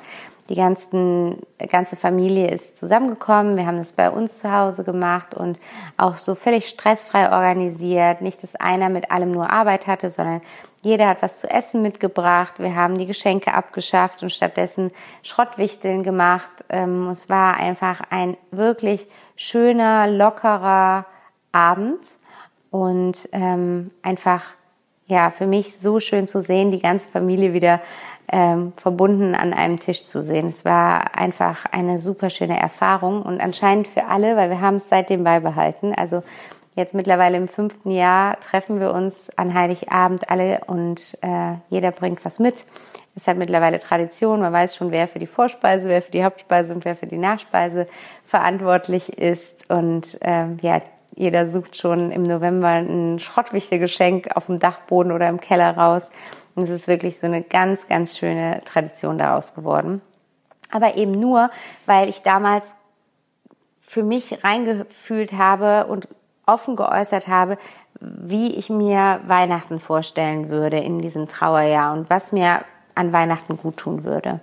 Die 0.49 0.55
ganzen, 0.55 1.43
ganze 1.69 1.95
Familie 1.95 2.49
ist 2.49 2.75
zusammengekommen. 2.75 3.55
Wir 3.55 3.67
haben 3.67 3.77
das 3.77 3.93
bei 3.93 4.09
uns 4.09 4.39
zu 4.39 4.51
Hause 4.51 4.83
gemacht 4.83 5.35
und 5.35 5.59
auch 5.97 6.17
so 6.17 6.33
völlig 6.33 6.67
stressfrei 6.67 7.31
organisiert. 7.31 8.21
Nicht, 8.21 8.41
dass 8.41 8.55
einer 8.55 8.89
mit 8.89 9.11
allem 9.11 9.31
nur 9.31 9.51
Arbeit 9.51 9.85
hatte, 9.85 10.09
sondern 10.09 10.41
jeder 10.81 11.07
hat 11.07 11.21
was 11.21 11.37
zu 11.37 11.47
essen 11.47 11.83
mitgebracht. 11.83 12.55
Wir 12.57 12.75
haben 12.75 12.97
die 12.97 13.05
Geschenke 13.05 13.53
abgeschafft 13.53 14.23
und 14.23 14.31
stattdessen 14.31 14.89
Schrottwichteln 15.21 16.01
gemacht. 16.01 16.49
Ähm, 16.69 17.09
es 17.09 17.29
war 17.29 17.57
einfach 17.57 18.01
ein 18.09 18.37
wirklich 18.49 19.07
schöner, 19.35 20.07
lockerer 20.07 21.05
Abend 21.51 21.99
und 22.71 23.29
ähm, 23.33 23.91
einfach 24.01 24.41
ja 25.09 25.31
für 25.31 25.47
mich 25.47 25.77
so 25.77 25.99
schön 25.99 26.27
zu 26.27 26.41
sehen, 26.41 26.71
die 26.71 26.79
ganze 26.79 27.09
Familie 27.09 27.53
wieder 27.53 27.81
ähm, 28.31 28.73
verbunden 28.77 29.35
an 29.35 29.53
einem 29.53 29.79
Tisch 29.79 30.05
zu 30.05 30.21
sehen. 30.21 30.47
Es 30.47 30.63
war 30.63 31.17
einfach 31.17 31.65
eine 31.71 31.99
super 31.99 32.29
schöne 32.29 32.59
Erfahrung 32.59 33.23
und 33.23 33.41
anscheinend 33.41 33.87
für 33.87 34.05
alle, 34.05 34.37
weil 34.37 34.49
wir 34.49 34.61
haben 34.61 34.75
es 34.75 34.87
seitdem 34.87 35.23
beibehalten. 35.23 35.93
Also 35.95 36.21
jetzt 36.75 36.93
mittlerweile 36.93 37.37
im 37.37 37.47
fünften 37.47 37.91
Jahr 37.91 38.39
treffen 38.39 38.79
wir 38.79 38.93
uns 38.93 39.29
an 39.35 39.53
Heiligabend 39.53 40.29
alle 40.29 40.61
und 40.67 41.17
äh, 41.21 41.55
jeder 41.69 41.91
bringt 41.91 42.23
was 42.23 42.37
mit. 42.37 42.63
Es 43.15 43.27
hat 43.27 43.37
mittlerweile 43.37 43.79
Tradition. 43.79 44.41
Man 44.41 44.53
weiß 44.53 44.75
schon, 44.75 44.91
wer 44.91 45.07
für 45.07 45.19
die 45.19 45.27
Vorspeise, 45.27 45.89
wer 45.89 46.01
für 46.01 46.11
die 46.11 46.23
Hauptspeise 46.23 46.73
und 46.73 46.85
wer 46.85 46.95
für 46.95 47.07
die 47.07 47.17
Nachspeise 47.17 47.87
verantwortlich 48.23 49.17
ist. 49.17 49.69
Und 49.69 50.19
ähm, 50.21 50.57
ja, 50.61 50.79
jeder 51.15 51.47
sucht 51.47 51.77
schon 51.77 52.11
im 52.11 52.23
November 52.23 52.67
ein 52.67 53.19
Schrottwichtelgeschenk 53.19 54.35
auf 54.35 54.47
dem 54.47 54.59
Dachboden 54.59 55.11
oder 55.11 55.29
im 55.29 55.39
Keller 55.39 55.75
raus. 55.77 56.09
Und 56.55 56.63
es 56.63 56.69
ist 56.69 56.87
wirklich 56.87 57.19
so 57.19 57.27
eine 57.27 57.41
ganz, 57.41 57.87
ganz 57.87 58.17
schöne 58.17 58.61
Tradition 58.65 59.17
daraus 59.17 59.53
geworden. 59.53 60.01
Aber 60.71 60.95
eben 60.95 61.11
nur, 61.11 61.49
weil 61.85 62.09
ich 62.09 62.21
damals 62.21 62.75
für 63.79 64.03
mich 64.03 64.43
reingefühlt 64.43 65.33
habe 65.33 65.87
und 65.87 66.07
offen 66.45 66.75
geäußert 66.75 67.27
habe, 67.27 67.57
wie 67.99 68.55
ich 68.55 68.69
mir 68.69 69.19
Weihnachten 69.25 69.79
vorstellen 69.79 70.49
würde 70.49 70.77
in 70.77 70.99
diesem 70.99 71.27
Trauerjahr 71.27 71.93
und 71.93 72.09
was 72.09 72.31
mir 72.31 72.61
an 72.95 73.13
Weihnachten 73.13 73.57
gut 73.57 73.77
tun 73.77 74.03
würde. 74.03 74.39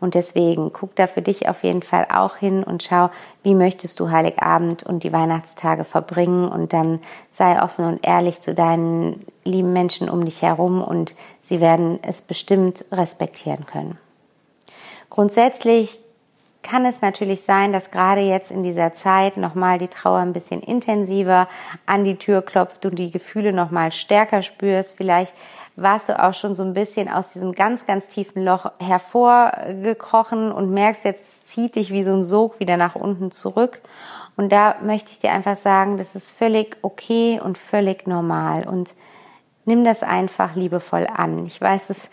Und 0.00 0.14
deswegen 0.14 0.72
guck 0.72 0.96
da 0.96 1.06
für 1.06 1.20
dich 1.20 1.48
auf 1.48 1.62
jeden 1.62 1.82
Fall 1.82 2.06
auch 2.10 2.36
hin 2.36 2.64
und 2.64 2.82
schau, 2.82 3.10
wie 3.42 3.54
möchtest 3.54 4.00
du 4.00 4.10
Heiligabend 4.10 4.82
und 4.82 5.04
die 5.04 5.12
Weihnachtstage 5.12 5.84
verbringen 5.84 6.48
und 6.48 6.72
dann 6.72 7.00
sei 7.30 7.62
offen 7.62 7.84
und 7.84 8.06
ehrlich 8.06 8.40
zu 8.40 8.54
deinen 8.54 9.26
lieben 9.44 9.74
Menschen 9.74 10.08
um 10.08 10.24
dich 10.24 10.40
herum 10.42 10.82
und 10.82 11.14
sie 11.44 11.60
werden 11.60 11.98
es 12.02 12.22
bestimmt 12.22 12.84
respektieren 12.90 13.66
können. 13.66 13.98
Grundsätzlich 15.10 16.00
kann 16.62 16.84
es 16.84 17.00
natürlich 17.00 17.42
sein, 17.42 17.72
dass 17.72 17.90
gerade 17.90 18.20
jetzt 18.20 18.50
in 18.50 18.62
dieser 18.62 18.92
Zeit 18.94 19.36
nochmal 19.36 19.78
die 19.78 19.88
Trauer 19.88 20.18
ein 20.18 20.32
bisschen 20.32 20.60
intensiver 20.60 21.48
an 21.86 22.04
die 22.04 22.16
Tür 22.16 22.42
klopft 22.42 22.84
und 22.84 22.98
die 22.98 23.10
Gefühle 23.10 23.52
nochmal 23.52 23.92
stärker 23.92 24.42
spürst. 24.42 24.96
Vielleicht 24.96 25.34
warst 25.80 26.08
du 26.08 26.22
auch 26.22 26.34
schon 26.34 26.54
so 26.54 26.62
ein 26.62 26.74
bisschen 26.74 27.08
aus 27.08 27.28
diesem 27.28 27.52
ganz, 27.52 27.86
ganz 27.86 28.08
tiefen 28.08 28.44
Loch 28.44 28.70
hervorgekrochen 28.78 30.52
und 30.52 30.70
merkst 30.70 31.04
jetzt, 31.04 31.48
zieht 31.48 31.76
dich 31.76 31.90
wie 31.90 32.04
so 32.04 32.12
ein 32.12 32.24
Sog 32.24 32.60
wieder 32.60 32.76
nach 32.76 32.94
unten 32.94 33.30
zurück. 33.30 33.80
Und 34.36 34.52
da 34.52 34.76
möchte 34.82 35.10
ich 35.10 35.18
dir 35.18 35.32
einfach 35.32 35.56
sagen, 35.56 35.96
das 35.96 36.14
ist 36.14 36.30
völlig 36.30 36.76
okay 36.82 37.40
und 37.42 37.58
völlig 37.58 38.06
normal 38.06 38.66
und 38.68 38.94
nimm 39.64 39.84
das 39.84 40.02
einfach 40.02 40.54
liebevoll 40.54 41.06
an. 41.06 41.46
Ich 41.46 41.60
weiß, 41.60 41.90
es 41.90 42.10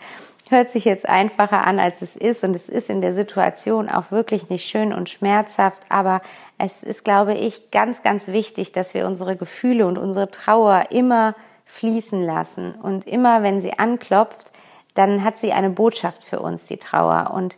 hört 0.48 0.70
sich 0.70 0.84
jetzt 0.84 1.08
einfacher 1.08 1.66
an, 1.66 1.78
als 1.78 2.00
es 2.02 2.16
ist 2.16 2.44
und 2.44 2.56
es 2.56 2.68
ist 2.68 2.88
in 2.88 3.00
der 3.00 3.12
Situation 3.12 3.88
auch 3.88 4.10
wirklich 4.10 4.48
nicht 4.48 4.68
schön 4.68 4.92
und 4.92 5.08
schmerzhaft, 5.08 5.82
aber 5.88 6.22
es 6.56 6.82
ist, 6.82 7.04
glaube 7.04 7.34
ich, 7.34 7.70
ganz, 7.70 8.02
ganz 8.02 8.28
wichtig, 8.28 8.72
dass 8.72 8.94
wir 8.94 9.06
unsere 9.06 9.36
Gefühle 9.36 9.86
und 9.86 9.98
unsere 9.98 10.30
Trauer 10.30 10.86
immer 10.90 11.34
fließen 11.68 12.22
lassen. 12.22 12.74
Und 12.74 13.06
immer 13.06 13.42
wenn 13.42 13.60
sie 13.60 13.78
anklopft, 13.78 14.50
dann 14.94 15.22
hat 15.22 15.38
sie 15.38 15.52
eine 15.52 15.70
Botschaft 15.70 16.24
für 16.24 16.40
uns, 16.40 16.66
die 16.66 16.78
Trauer. 16.78 17.30
Und 17.32 17.56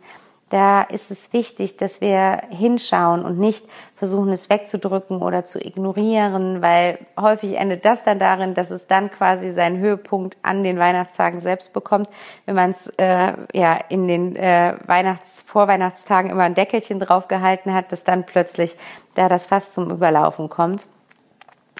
da 0.49 0.81
ist 0.81 1.11
es 1.11 1.31
wichtig, 1.31 1.77
dass 1.77 2.01
wir 2.01 2.41
hinschauen 2.49 3.23
und 3.23 3.39
nicht 3.39 3.65
versuchen, 3.95 4.33
es 4.33 4.49
wegzudrücken 4.49 5.21
oder 5.21 5.45
zu 5.45 5.65
ignorieren, 5.65 6.61
weil 6.61 6.99
häufig 7.17 7.57
endet 7.57 7.85
das 7.85 8.03
dann 8.03 8.19
darin, 8.19 8.53
dass 8.53 8.69
es 8.69 8.85
dann 8.85 9.09
quasi 9.09 9.51
seinen 9.51 9.79
Höhepunkt 9.79 10.37
an 10.41 10.65
den 10.65 10.77
Weihnachtstagen 10.77 11.39
selbst 11.39 11.71
bekommt, 11.71 12.09
wenn 12.45 12.55
man 12.55 12.71
es 12.71 12.87
äh, 12.97 13.33
ja 13.53 13.79
in 13.87 14.09
den 14.09 14.35
äh, 14.35 14.75
Weihnachts 14.85 15.41
Vorweihnachtstagen 15.41 16.29
immer 16.29 16.43
ein 16.43 16.53
Deckelchen 16.53 16.99
draufgehalten 16.99 17.73
hat, 17.73 17.93
dass 17.93 18.03
dann 18.03 18.25
plötzlich 18.25 18.75
da 19.15 19.29
das 19.29 19.47
fast 19.47 19.73
zum 19.73 19.89
Überlaufen 19.89 20.49
kommt. 20.49 20.85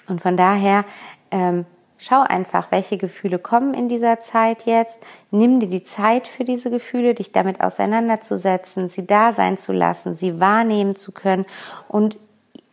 Und 0.08 0.22
von 0.22 0.38
daher 0.38 0.86
ähm, 1.30 1.66
Schau 2.04 2.22
einfach, 2.22 2.72
welche 2.72 2.98
Gefühle 2.98 3.38
kommen 3.38 3.74
in 3.74 3.88
dieser 3.88 4.18
Zeit 4.18 4.66
jetzt. 4.66 5.04
Nimm 5.30 5.60
dir 5.60 5.68
die 5.68 5.84
Zeit 5.84 6.26
für 6.26 6.42
diese 6.42 6.68
Gefühle, 6.68 7.14
dich 7.14 7.30
damit 7.30 7.60
auseinanderzusetzen, 7.60 8.88
sie 8.88 9.06
da 9.06 9.32
sein 9.32 9.56
zu 9.56 9.72
lassen, 9.72 10.16
sie 10.16 10.40
wahrnehmen 10.40 10.96
zu 10.96 11.12
können 11.12 11.46
und 11.86 12.18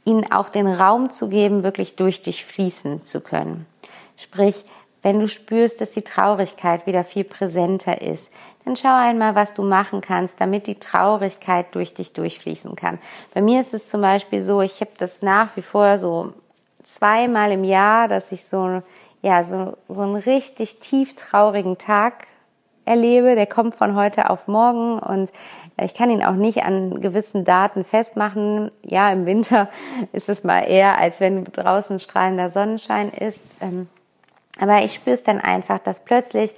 ihnen 0.04 0.32
auch 0.32 0.50
den 0.50 0.65
Raum 0.65 1.12
zu 1.12 1.30
geben, 1.30 1.62
wirklich 1.62 1.96
durch 1.96 2.24
dich 2.24 2.44
fließen 2.44 3.02
zu 3.02 3.22
können. 3.22 3.68
Sprich, 4.18 4.65
wenn 5.04 5.20
du 5.20 5.28
spürst, 5.28 5.80
dass 5.80 5.92
die 5.92 6.02
Traurigkeit 6.02 6.88
wieder 6.88 7.04
viel 7.04 7.24
präsenter 7.24 8.02
ist, 8.02 8.32
dann 8.65 8.76
schau 8.76 8.96
einmal, 8.96 9.36
was 9.36 9.54
du 9.54 9.62
machen 9.62 10.02
kannst, 10.02 10.42
damit 10.42 10.65
die 10.65 10.80
Traurigkeit 10.80 11.76
durch 11.76 11.94
dich 11.94 12.13
durchfließen 12.13 12.76
kann. 12.76 12.98
Bei 13.36 13.44
mir 13.44 13.62
ist 13.62 13.76
es 13.76 13.89
zum 13.89 14.02
Beispiel 14.02 14.42
so, 14.42 14.62
ich 14.62 14.82
habe 14.82 14.94
das 14.98 15.22
nach 15.22 15.56
wie 15.56 15.62
vor 15.62 16.00
so 16.00 16.34
zweimal 16.84 17.52
im 17.52 17.63
Jahr, 17.63 18.08
dass 18.08 18.32
ich 18.32 18.46
so 18.46 18.82
ja, 19.21 19.43
so, 19.43 19.77
so 19.88 20.01
einen 20.01 20.15
richtig 20.15 20.79
tief 20.79 21.15
traurigen 21.15 21.77
Tag 21.77 22.27
erlebe. 22.86 23.36
Der 23.36 23.47
kommt 23.47 23.75
von 23.75 23.95
heute 23.95 24.29
auf 24.29 24.47
morgen 24.47 24.99
und 24.99 25.29
ich 25.82 25.93
kann 25.93 26.10
ihn 26.10 26.23
auch 26.23 26.34
nicht 26.34 26.63
an 26.63 27.01
gewissen 27.01 27.45
Daten 27.45 27.84
festmachen. 27.84 28.71
Ja, 28.84 29.12
im 29.12 29.25
Winter 29.25 29.69
ist 30.13 30.29
es 30.29 30.43
mal 30.43 30.62
eher, 30.62 30.97
als 30.97 31.19
wenn 31.19 31.45
draußen 31.45 31.99
strahlender 31.99 32.49
Sonnenschein 32.49 33.10
ist. 33.10 33.41
Ähm, 33.62 33.88
aber 34.60 34.84
ich 34.84 34.93
spüre 34.93 35.13
es 35.13 35.23
dann 35.23 35.39
einfach, 35.39 35.79
dass 35.79 36.03
plötzlich 36.03 36.53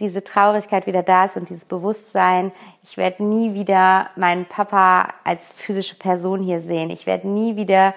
diese 0.00 0.24
Traurigkeit 0.24 0.86
wieder 0.86 1.02
da 1.02 1.26
ist 1.26 1.36
und 1.36 1.48
dieses 1.48 1.64
Bewusstsein, 1.64 2.50
ich 2.82 2.96
werde 2.96 3.24
nie 3.24 3.54
wieder 3.54 4.08
meinen 4.16 4.46
Papa 4.46 5.08
als 5.22 5.52
physische 5.52 5.96
Person 5.96 6.42
hier 6.42 6.60
sehen. 6.60 6.90
Ich 6.90 7.06
werde 7.06 7.28
nie 7.28 7.56
wieder 7.56 7.94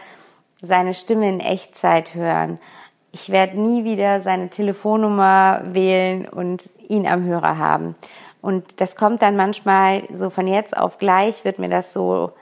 seine 0.62 0.94
Stimme 0.94 1.30
in 1.30 1.40
Echtzeit 1.40 2.16
hören 2.16 2.60
ich 3.16 3.30
werde 3.30 3.62
nie 3.62 3.86
wieder 3.86 4.20
seine 4.20 4.50
Telefonnummer 4.50 5.64
wählen 5.68 6.28
und 6.28 6.70
ihn 6.90 7.08
am 7.08 7.24
Hörer 7.24 7.58
haben. 7.58 7.96
Und 8.42 8.82
das 8.82 8.98
kommt 8.98 9.22
dann 9.22 9.38
manchmal 9.38 10.04
so 10.14 10.30
von 10.30 10.48
jetzt 10.48 10.76
auf 10.76 10.98
gleich, 10.98 11.46
wird 11.46 11.58
mir 11.58 11.70
das 11.70 11.94
so 11.94 12.34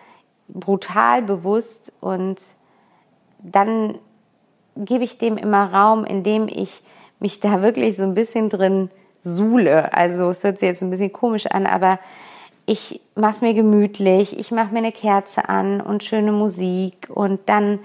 brutal 0.48 1.22
bewusst 1.22 1.94
und 2.02 2.38
dann 3.38 4.00
gebe 4.76 5.04
ich 5.04 5.20
dem 5.20 5.38
immer 5.38 5.72
Raum, 5.72 6.06
indem 6.06 6.48
ich 6.48 6.82
mich 7.20 7.40
da 7.40 7.62
wirklich 7.62 7.96
so 7.96 8.02
ein 8.02 8.16
bisschen 8.16 8.50
drin 8.50 8.90
suhle. 9.22 9.94
Also 9.94 10.32
es 10.32 10.44
hört 10.44 10.58
sich 10.58 10.68
jetzt 10.68 10.82
ein 10.82 10.90
bisschen 10.90 11.14
komisch 11.14 11.46
an, 11.46 11.68
aber 11.68 12.00
ich 12.66 13.00
mache 13.14 13.34
es 13.34 13.42
mir 13.42 13.54
gemütlich, 13.54 14.40
ich 14.40 14.50
mache 14.50 14.74
mir 14.74 14.80
eine 14.80 14.92
Kerze 14.92 15.48
an 15.50 15.82
und 15.82 16.04
schöne 16.04 16.32
Musik 16.32 17.12
und 17.14 17.42
dann 17.46 17.78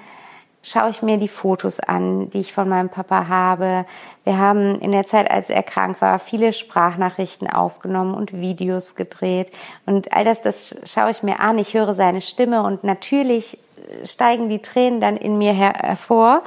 schaue 0.62 0.90
ich 0.90 1.02
mir 1.02 1.18
die 1.18 1.28
Fotos 1.28 1.80
an, 1.80 2.30
die 2.30 2.40
ich 2.40 2.52
von 2.52 2.68
meinem 2.68 2.88
Papa 2.88 3.28
habe. 3.28 3.86
Wir 4.24 4.38
haben 4.38 4.80
in 4.80 4.92
der 4.92 5.04
Zeit, 5.06 5.30
als 5.30 5.50
er 5.50 5.62
krank 5.62 6.00
war, 6.00 6.18
viele 6.18 6.52
Sprachnachrichten 6.52 7.48
aufgenommen 7.48 8.14
und 8.14 8.32
Videos 8.32 8.94
gedreht. 8.94 9.50
Und 9.86 10.12
all 10.12 10.24
das, 10.24 10.42
das 10.42 10.76
schaue 10.84 11.10
ich 11.10 11.22
mir 11.22 11.40
an. 11.40 11.58
Ich 11.58 11.74
höre 11.74 11.94
seine 11.94 12.20
Stimme 12.20 12.62
und 12.62 12.84
natürlich 12.84 13.58
steigen 14.04 14.48
die 14.48 14.60
Tränen 14.60 15.00
dann 15.00 15.16
in 15.16 15.38
mir 15.38 15.52
hervor. 15.52 16.42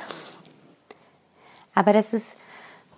Aber 1.73 1.93
das 1.93 2.13
ist 2.13 2.27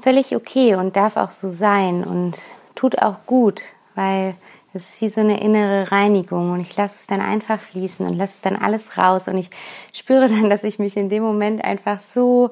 völlig 0.02 0.36
okay 0.36 0.76
und 0.76 0.96
darf 0.96 1.16
auch 1.16 1.32
so 1.32 1.50
sein 1.50 2.04
und 2.04 2.38
tut 2.76 3.02
auch 3.02 3.26
gut, 3.26 3.62
weil 3.96 4.36
das 4.74 4.90
ist 4.90 5.02
wie 5.02 5.10
so 5.10 5.22
eine 5.22 5.40
innere 5.40 5.92
Reinigung 5.92 6.52
und 6.52 6.60
ich 6.60 6.76
lasse 6.76 6.96
es 7.00 7.08
dann 7.08 7.22
einfach 7.22 7.60
fließen 7.60 8.06
und 8.06 8.18
lasse 8.18 8.34
es 8.36 8.42
dann 8.42 8.56
alles 8.56 8.98
raus 8.98 9.28
und 9.28 9.38
ich 9.38 9.50
spüre 9.94 10.28
dann, 10.28 10.50
dass 10.50 10.64
ich 10.64 10.80
mich 10.80 10.98
in 10.98 11.10
dem 11.10 11.24
Moment 11.24 11.64
einfach 11.64 12.00
so 12.00 12.50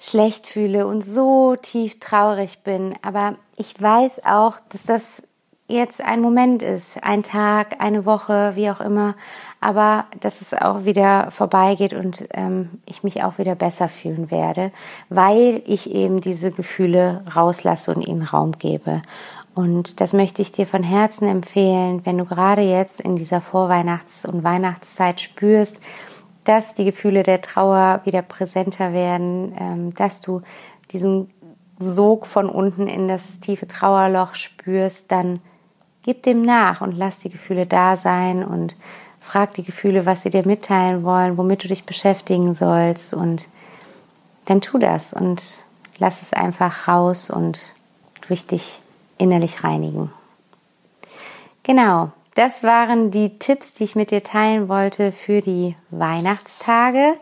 schlecht 0.00 0.46
fühle 0.46 0.86
und 0.86 1.02
so 1.02 1.56
tief 1.56 1.98
traurig 2.00 2.60
bin. 2.62 2.94
Aber 3.02 3.36
ich 3.56 3.80
weiß 3.80 4.24
auch, 4.24 4.54
dass 4.70 4.84
das 4.84 5.02
jetzt 5.68 6.00
ein 6.00 6.22
Moment 6.22 6.62
ist, 6.62 7.02
ein 7.02 7.22
Tag, 7.22 7.76
eine 7.80 8.06
Woche, 8.06 8.52
wie 8.54 8.70
auch 8.70 8.80
immer, 8.80 9.14
aber 9.60 10.06
dass 10.20 10.40
es 10.40 10.54
auch 10.54 10.84
wieder 10.84 11.30
vorbeigeht 11.30 11.92
und 11.92 12.26
ähm, 12.32 12.80
ich 12.86 13.04
mich 13.04 13.22
auch 13.22 13.36
wieder 13.36 13.54
besser 13.54 13.88
fühlen 13.88 14.30
werde, 14.30 14.72
weil 15.10 15.62
ich 15.66 15.90
eben 15.90 16.22
diese 16.22 16.52
Gefühle 16.52 17.22
rauslasse 17.34 17.94
und 17.94 18.00
ihnen 18.00 18.22
Raum 18.22 18.52
gebe. 18.52 19.02
Und 19.58 20.00
das 20.00 20.12
möchte 20.12 20.40
ich 20.40 20.52
dir 20.52 20.68
von 20.68 20.84
Herzen 20.84 21.26
empfehlen, 21.26 22.06
wenn 22.06 22.16
du 22.16 22.24
gerade 22.24 22.62
jetzt 22.62 23.00
in 23.00 23.16
dieser 23.16 23.40
Vorweihnachts- 23.40 24.24
und 24.24 24.44
Weihnachtszeit 24.44 25.20
spürst, 25.20 25.80
dass 26.44 26.76
die 26.76 26.84
Gefühle 26.84 27.24
der 27.24 27.42
Trauer 27.42 28.02
wieder 28.04 28.22
präsenter 28.22 28.92
werden, 28.92 29.56
ähm, 29.58 29.94
dass 29.94 30.20
du 30.20 30.42
diesen 30.92 31.32
Sog 31.80 32.28
von 32.28 32.48
unten 32.48 32.86
in 32.86 33.08
das 33.08 33.40
tiefe 33.40 33.66
Trauerloch 33.66 34.36
spürst, 34.36 35.10
dann 35.10 35.40
gib 36.02 36.22
dem 36.22 36.42
nach 36.42 36.80
und 36.80 36.96
lass 36.96 37.18
die 37.18 37.30
Gefühle 37.30 37.66
da 37.66 37.96
sein 37.96 38.44
und 38.44 38.76
frag 39.18 39.54
die 39.54 39.64
Gefühle, 39.64 40.06
was 40.06 40.22
sie 40.22 40.30
dir 40.30 40.46
mitteilen 40.46 41.02
wollen, 41.02 41.36
womit 41.36 41.64
du 41.64 41.68
dich 41.68 41.84
beschäftigen 41.84 42.54
sollst 42.54 43.12
und 43.12 43.48
dann 44.44 44.60
tu 44.60 44.78
das 44.78 45.12
und 45.12 45.42
lass 45.98 46.22
es 46.22 46.32
einfach 46.32 46.86
raus 46.86 47.28
und 47.28 47.58
durch 48.28 48.46
dich 48.46 48.78
innerlich 49.18 49.64
reinigen. 49.64 50.10
Genau, 51.62 52.12
das 52.34 52.62
waren 52.62 53.10
die 53.10 53.38
Tipps, 53.38 53.74
die 53.74 53.84
ich 53.84 53.96
mit 53.96 54.10
dir 54.10 54.22
teilen 54.22 54.68
wollte 54.68 55.12
für 55.12 55.40
die 55.40 55.76
Weihnachtstage. 55.90 57.14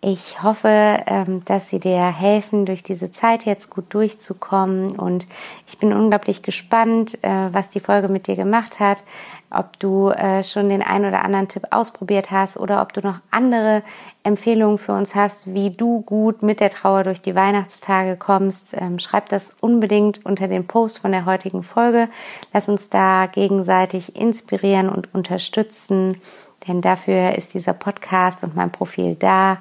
Ich 0.00 0.42
hoffe, 0.44 0.68
ähm, 1.06 1.44
dass 1.44 1.70
sie 1.70 1.80
dir 1.80 2.06
helfen, 2.06 2.66
durch 2.66 2.84
diese 2.84 3.10
Zeit 3.10 3.44
jetzt 3.46 3.68
gut 3.68 3.92
durchzukommen. 3.92 4.92
Und 4.92 5.26
ich 5.66 5.78
bin 5.78 5.92
unglaublich 5.92 6.42
gespannt, 6.42 7.18
äh, 7.22 7.52
was 7.52 7.70
die 7.70 7.80
Folge 7.80 8.08
mit 8.08 8.28
dir 8.28 8.36
gemacht 8.36 8.78
hat. 8.78 9.02
Ob 9.50 9.78
du 9.78 10.10
äh, 10.10 10.44
schon 10.44 10.68
den 10.68 10.82
einen 10.82 11.06
oder 11.06 11.24
anderen 11.24 11.48
Tipp 11.48 11.64
ausprobiert 11.70 12.30
hast 12.30 12.58
oder 12.58 12.82
ob 12.82 12.92
du 12.92 13.00
noch 13.00 13.20
andere 13.30 13.82
Empfehlungen 14.22 14.78
für 14.78 14.92
uns 14.92 15.14
hast, 15.14 15.46
wie 15.46 15.70
du 15.70 16.02
gut 16.02 16.42
mit 16.42 16.60
der 16.60 16.70
Trauer 16.70 17.04
durch 17.04 17.22
die 17.22 17.34
Weihnachtstage 17.34 18.16
kommst. 18.16 18.74
Ähm, 18.74 18.98
schreib 18.98 19.28
das 19.30 19.56
unbedingt 19.60 20.24
unter 20.26 20.48
den 20.48 20.66
Post 20.66 20.98
von 20.98 21.12
der 21.12 21.24
heutigen 21.24 21.62
Folge. 21.62 22.08
Lass 22.52 22.68
uns 22.68 22.90
da 22.90 23.26
gegenseitig 23.26 24.16
inspirieren 24.16 24.88
und 24.88 25.14
unterstützen. 25.14 26.20
Denn 26.66 26.82
dafür 26.82 27.36
ist 27.38 27.54
dieser 27.54 27.72
Podcast 27.72 28.44
und 28.44 28.54
mein 28.54 28.70
Profil 28.70 29.14
da. 29.14 29.58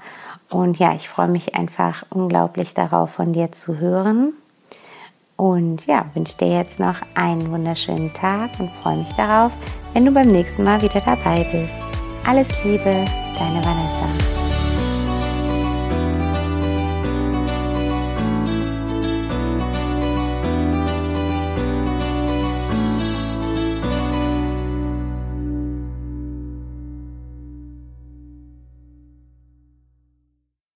Und 0.49 0.79
ja, 0.79 0.93
ich 0.93 1.07
freue 1.07 1.29
mich 1.29 1.55
einfach 1.55 2.03
unglaublich 2.09 2.73
darauf, 2.73 3.11
von 3.11 3.33
dir 3.33 3.51
zu 3.51 3.77
hören. 3.77 4.33
Und 5.37 5.85
ja, 5.85 6.05
wünsche 6.13 6.37
dir 6.37 6.49
jetzt 6.49 6.79
noch 6.79 6.95
einen 7.13 7.49
wunderschönen 7.51 8.11
Tag 8.13 8.49
und 8.59 8.69
freue 8.81 8.97
mich 8.97 9.11
darauf, 9.13 9.51
wenn 9.93 10.05
du 10.05 10.11
beim 10.11 10.31
nächsten 10.31 10.63
Mal 10.63 10.81
wieder 10.81 11.01
dabei 11.01 11.45
bist. 11.51 11.75
Alles 12.25 12.47
Liebe, 12.63 13.05
deine 13.37 13.63
Vanessa. 13.63 14.36